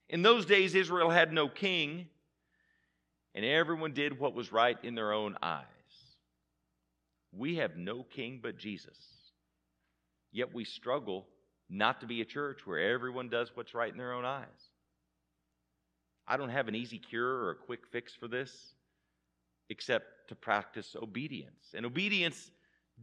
In 0.09 0.21
those 0.23 0.45
days, 0.45 0.73
Israel 0.73 1.09
had 1.09 1.31
no 1.31 1.47
king, 1.47 2.07
and 3.35 3.45
everyone 3.45 3.93
did 3.93 4.19
what 4.19 4.33
was 4.33 4.51
right 4.51 4.77
in 4.81 4.95
their 4.95 5.13
own 5.13 5.37
eyes. 5.41 5.65
We 7.31 7.57
have 7.57 7.77
no 7.77 8.03
king 8.03 8.39
but 8.41 8.57
Jesus. 8.57 8.97
Yet 10.31 10.53
we 10.53 10.63
struggle 10.63 11.27
not 11.69 12.01
to 12.01 12.07
be 12.07 12.21
a 12.21 12.25
church 12.25 12.65
where 12.65 12.91
everyone 12.91 13.29
does 13.29 13.51
what's 13.53 13.75
right 13.75 13.91
in 13.91 13.97
their 13.97 14.13
own 14.13 14.25
eyes. 14.25 14.68
I 16.29 16.37
don't 16.37 16.49
have 16.49 16.67
an 16.67 16.75
easy 16.75 16.99
cure 16.99 17.27
or 17.27 17.51
a 17.51 17.55
quick 17.55 17.87
fix 17.91 18.13
for 18.13 18.27
this, 18.27 18.75
except 19.69 20.05
to 20.27 20.35
practice 20.35 20.95
obedience. 21.01 21.73
And 21.73 21.87
obedience 21.87 22.51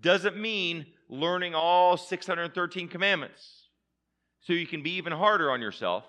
doesn't 0.01 0.37
mean 0.37 0.87
learning 1.09 1.55
all 1.55 1.97
613 1.97 2.87
commandments 2.87 3.65
so 4.43 4.53
you 4.53 4.67
can 4.67 4.83
be 4.83 4.93
even 4.93 5.13
harder 5.13 5.51
on 5.51 5.61
yourself. 5.61 6.05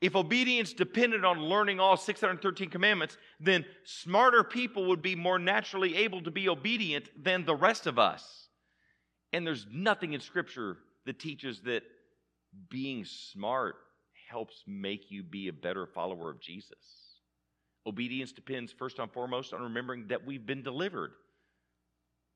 If 0.00 0.14
obedience 0.14 0.72
depended 0.72 1.24
on 1.24 1.40
learning 1.40 1.80
all 1.80 1.96
613 1.96 2.70
commandments, 2.70 3.18
then 3.40 3.66
smarter 3.84 4.44
people 4.44 4.86
would 4.86 5.02
be 5.02 5.16
more 5.16 5.38
naturally 5.38 5.96
able 5.96 6.22
to 6.22 6.30
be 6.30 6.48
obedient 6.48 7.10
than 7.22 7.44
the 7.44 7.56
rest 7.56 7.86
of 7.86 7.98
us. 7.98 8.48
And 9.32 9.44
there's 9.44 9.66
nothing 9.70 10.12
in 10.12 10.20
Scripture 10.20 10.78
that 11.06 11.18
teaches 11.18 11.60
that 11.62 11.82
being 12.70 13.04
smart 13.04 13.76
helps 14.30 14.62
make 14.66 15.10
you 15.10 15.22
be 15.22 15.48
a 15.48 15.52
better 15.52 15.86
follower 15.86 16.30
of 16.30 16.40
Jesus. 16.40 17.16
Obedience 17.86 18.32
depends 18.32 18.72
first 18.72 18.98
and 18.98 19.10
foremost 19.10 19.52
on 19.52 19.62
remembering 19.62 20.06
that 20.08 20.24
we've 20.24 20.46
been 20.46 20.62
delivered. 20.62 21.12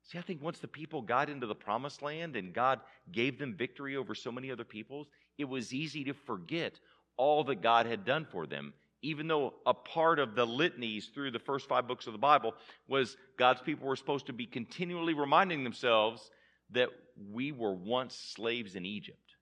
See, 0.02 0.18
I 0.18 0.22
think 0.22 0.42
once 0.42 0.58
the 0.58 0.68
people 0.68 1.00
got 1.00 1.30
into 1.30 1.46
the 1.46 1.54
promised 1.54 2.02
land 2.02 2.36
and 2.36 2.52
God 2.52 2.80
gave 3.12 3.38
them 3.38 3.54
victory 3.54 3.96
over 3.96 4.14
so 4.14 4.30
many 4.30 4.50
other 4.50 4.64
peoples, 4.64 5.08
it 5.38 5.44
was 5.44 5.72
easy 5.72 6.04
to 6.04 6.12
forget 6.12 6.78
all 7.16 7.44
that 7.44 7.62
God 7.62 7.86
had 7.86 8.04
done 8.04 8.26
for 8.30 8.46
them. 8.46 8.74
Even 9.02 9.28
though 9.28 9.54
a 9.66 9.74
part 9.74 10.18
of 10.18 10.34
the 10.34 10.46
litanies 10.46 11.08
through 11.08 11.30
the 11.30 11.38
first 11.38 11.68
five 11.68 11.86
books 11.86 12.06
of 12.06 12.12
the 12.12 12.18
Bible 12.18 12.54
was 12.88 13.16
God's 13.38 13.60
people 13.60 13.86
were 13.86 13.96
supposed 13.96 14.26
to 14.26 14.32
be 14.32 14.46
continually 14.46 15.14
reminding 15.14 15.62
themselves 15.62 16.30
that 16.70 16.88
we 17.30 17.52
were 17.52 17.74
once 17.74 18.14
slaves 18.14 18.76
in 18.76 18.86
Egypt. 18.86 19.36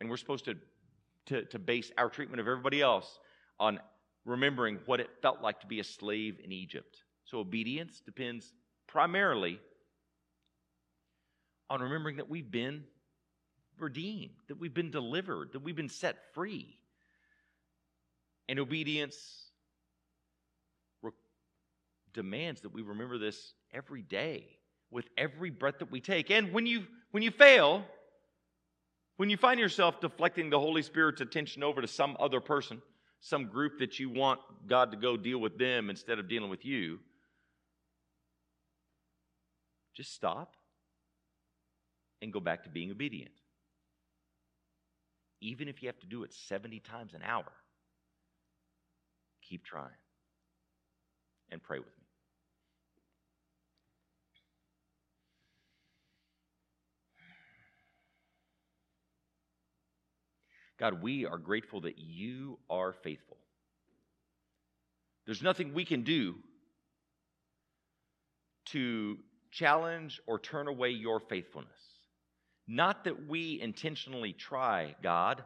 And 0.00 0.10
we're 0.10 0.16
supposed 0.16 0.44
to, 0.46 0.56
to, 1.28 1.44
to 1.46 1.58
base 1.58 1.90
our 1.96 2.08
treatment 2.08 2.40
of 2.40 2.48
everybody 2.48 2.82
else 2.82 3.18
on 3.58 3.80
remembering 4.24 4.78
what 4.86 5.00
it 5.00 5.10
felt 5.22 5.40
like 5.40 5.60
to 5.60 5.66
be 5.66 5.80
a 5.80 5.84
slave 5.84 6.38
in 6.42 6.52
Egypt. 6.52 7.02
So 7.24 7.38
obedience 7.38 8.00
depends 8.04 8.52
primarily 8.86 9.60
on 11.70 11.80
remembering 11.80 12.16
that 12.16 12.28
we've 12.28 12.50
been 12.50 12.84
redeemed, 13.78 14.34
that 14.48 14.58
we've 14.58 14.74
been 14.74 14.90
delivered, 14.90 15.52
that 15.52 15.60
we've 15.60 15.76
been 15.76 15.88
set 15.88 16.16
free. 16.34 16.78
And 18.48 18.58
obedience 18.58 19.16
re- 21.02 21.12
demands 22.14 22.62
that 22.62 22.72
we 22.72 22.82
remember 22.82 23.18
this 23.18 23.52
every 23.72 24.02
day 24.02 24.58
with 24.90 25.06
every 25.18 25.50
breath 25.50 25.80
that 25.80 25.90
we 25.90 26.00
take. 26.00 26.30
And 26.30 26.52
when 26.52 26.66
you 26.66 26.84
when 27.10 27.22
you 27.22 27.30
fail, 27.30 27.84
when 29.18 29.28
you 29.28 29.36
find 29.36 29.58
yourself 29.58 30.00
deflecting 30.00 30.48
the 30.48 30.60
Holy 30.60 30.80
Spirit's 30.80 31.20
attention 31.20 31.64
over 31.64 31.82
to 31.82 31.88
some 31.88 32.16
other 32.20 32.40
person, 32.40 32.80
some 33.20 33.46
group 33.46 33.80
that 33.80 33.98
you 33.98 34.08
want 34.08 34.38
God 34.68 34.92
to 34.92 34.96
go 34.96 35.16
deal 35.16 35.40
with 35.40 35.58
them 35.58 35.90
instead 35.90 36.20
of 36.20 36.28
dealing 36.28 36.50
with 36.50 36.64
you, 36.64 37.00
just 39.92 40.14
stop 40.14 40.54
and 42.22 42.32
go 42.32 42.38
back 42.38 42.62
to 42.62 42.70
being 42.70 42.92
obedient. 42.92 43.32
Even 45.40 45.66
if 45.66 45.82
you 45.82 45.88
have 45.88 45.98
to 45.98 46.06
do 46.06 46.22
it 46.22 46.32
70 46.32 46.78
times 46.78 47.12
an 47.12 47.22
hour, 47.26 47.52
keep 49.42 49.64
trying 49.64 49.90
and 51.50 51.60
pray 51.60 51.80
with 51.80 51.88
me. 51.88 51.97
God, 60.78 61.02
we 61.02 61.26
are 61.26 61.38
grateful 61.38 61.82
that 61.82 61.98
you 61.98 62.58
are 62.70 62.92
faithful. 62.92 63.36
There's 65.26 65.42
nothing 65.42 65.74
we 65.74 65.84
can 65.84 66.04
do 66.04 66.36
to 68.66 69.18
challenge 69.50 70.20
or 70.26 70.38
turn 70.38 70.68
away 70.68 70.90
your 70.90 71.20
faithfulness. 71.20 71.68
Not 72.66 73.04
that 73.04 73.26
we 73.28 73.60
intentionally 73.60 74.32
try, 74.32 74.94
God, 75.02 75.42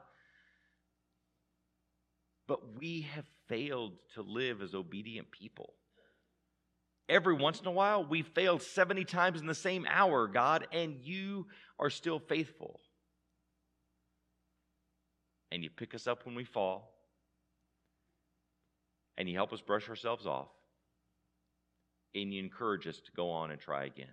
but 2.46 2.76
we 2.78 3.02
have 3.14 3.24
failed 3.48 3.92
to 4.14 4.22
live 4.22 4.60
as 4.60 4.74
obedient 4.74 5.30
people. 5.30 5.72
Every 7.08 7.34
once 7.34 7.60
in 7.60 7.66
a 7.66 7.72
while, 7.72 8.04
we 8.04 8.22
failed 8.22 8.62
70 8.62 9.04
times 9.04 9.40
in 9.40 9.46
the 9.46 9.54
same 9.54 9.86
hour, 9.88 10.26
God, 10.26 10.66
and 10.72 10.96
you 11.02 11.46
are 11.78 11.90
still 11.90 12.18
faithful 12.18 12.80
and 15.52 15.62
you 15.62 15.68
pick 15.68 15.94
us 15.94 16.06
up 16.06 16.24
when 16.24 16.34
we 16.34 16.44
fall, 16.44 16.94
and 19.18 19.28
you 19.28 19.36
help 19.36 19.52
us 19.52 19.60
brush 19.60 19.86
ourselves 19.88 20.26
off, 20.26 20.48
and 22.14 22.32
you 22.32 22.42
encourage 22.42 22.86
us 22.86 22.96
to 22.96 23.12
go 23.14 23.30
on 23.30 23.50
and 23.50 23.60
try 23.60 23.84
again. 23.84 24.06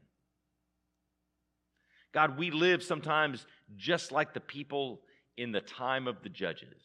God, 2.13 2.37
we 2.37 2.51
live 2.51 2.83
sometimes 2.83 3.45
just 3.77 4.11
like 4.11 4.33
the 4.33 4.41
people 4.41 4.99
in 5.37 5.53
the 5.53 5.61
time 5.61 6.07
of 6.07 6.21
the 6.23 6.29
judges, 6.29 6.83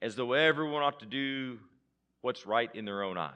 as 0.00 0.14
though 0.14 0.32
everyone 0.34 0.82
ought 0.84 1.00
to 1.00 1.06
do 1.06 1.58
what's 2.20 2.46
right 2.46 2.72
in 2.74 2.84
their 2.84 3.02
own 3.02 3.18
eyes. 3.18 3.34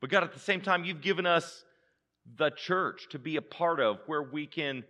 But 0.00 0.08
God, 0.08 0.24
at 0.24 0.32
the 0.32 0.40
same 0.40 0.62
time, 0.62 0.84
you've 0.84 1.02
given 1.02 1.26
us 1.26 1.64
the 2.36 2.50
church 2.50 3.08
to 3.10 3.18
be 3.18 3.36
a 3.36 3.42
part 3.42 3.80
of 3.80 3.98
where 4.06 4.22
we 4.22 4.46
can 4.46 4.84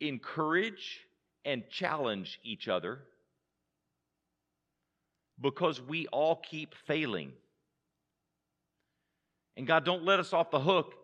encourage 0.00 1.00
and 1.44 1.68
challenge 1.68 2.40
each 2.42 2.68
other 2.68 3.00
because 5.40 5.80
we 5.80 6.06
all 6.08 6.36
keep 6.36 6.74
failing. 6.86 7.32
And 9.56 9.66
God, 9.66 9.84
don't 9.84 10.04
let 10.04 10.20
us 10.20 10.32
off 10.32 10.50
the 10.50 10.60
hook 10.60 10.94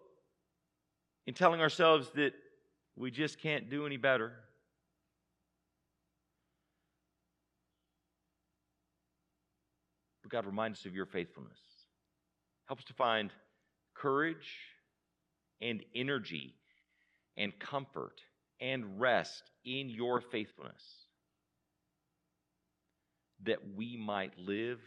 in 1.27 1.35
telling 1.35 1.61
ourselves 1.61 2.11
that 2.15 2.33
we 2.97 3.11
just 3.11 3.41
can't 3.41 3.71
do 3.71 3.87
any 3.87 3.97
better. 3.97 4.33
But 10.23 10.31
God, 10.31 10.47
remind 10.47 10.75
us 10.75 10.85
of 10.85 10.95
your 10.95 11.07
faithfulness. 11.07 11.59
Help 12.67 12.79
us 12.79 12.85
to 12.87 12.95
find 12.95 13.33
courage 13.95 14.49
and 15.61 15.83
energy 15.95 16.55
and 17.37 17.59
comfort 17.59 18.21
and 18.61 19.01
rest 19.01 19.51
in 19.65 19.89
your 19.89 20.21
faithfulness 20.21 21.07
that 23.45 23.59
we 23.75 23.97
might 23.97 24.39
live 24.39 24.81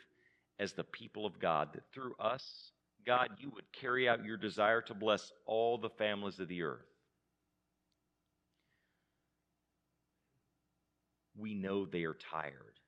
as 0.60 0.74
the 0.74 0.84
people 0.84 1.26
of 1.26 1.40
God, 1.40 1.70
that 1.74 1.84
through 1.92 2.14
us, 2.20 2.72
God, 3.06 3.30
you 3.40 3.50
would 3.50 3.72
carry 3.74 4.08
out 4.08 4.24
your 4.24 4.38
desire 4.38 4.82
to 4.82 4.94
bless 4.94 5.32
all 5.46 5.78
the 5.78 5.90
families 5.90 6.40
of 6.40 6.48
the 6.48 6.62
earth. 6.64 6.86
We 11.36 11.56
know 11.56 11.86
they 11.86 12.04
are 12.04 12.14
tired. 12.14 12.80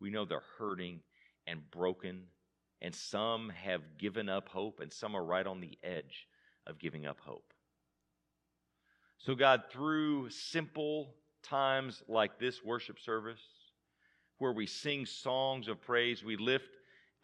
We 0.00 0.10
know 0.10 0.24
they're 0.24 0.42
hurting 0.58 1.00
and 1.46 1.70
broken, 1.70 2.22
and 2.80 2.94
some 2.94 3.50
have 3.50 3.98
given 3.98 4.28
up 4.28 4.48
hope, 4.48 4.80
and 4.80 4.92
some 4.92 5.14
are 5.14 5.24
right 5.24 5.46
on 5.46 5.60
the 5.60 5.78
edge 5.82 6.26
of 6.66 6.78
giving 6.78 7.06
up 7.06 7.20
hope. 7.20 7.52
So, 9.18 9.34
God, 9.34 9.64
through 9.70 10.30
simple 10.30 11.14
times 11.42 12.02
like 12.08 12.38
this 12.38 12.64
worship 12.64 12.98
service, 13.00 13.40
where 14.38 14.52
we 14.52 14.66
sing 14.66 15.04
songs 15.06 15.68
of 15.68 15.80
praise, 15.80 16.22
we 16.22 16.36
lift 16.36 16.70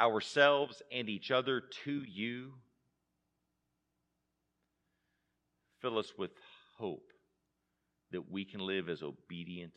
ourselves 0.01 0.83
and 0.91 1.09
each 1.09 1.31
other 1.31 1.63
to 1.85 2.03
you. 2.03 2.53
Fill 5.81 5.99
us 5.99 6.13
with 6.19 6.33
hope 6.77 7.13
that 8.11 8.31
we 8.31 8.45
can 8.45 8.61
live 8.61 8.89
as 8.89 9.03
obedient 9.03 9.73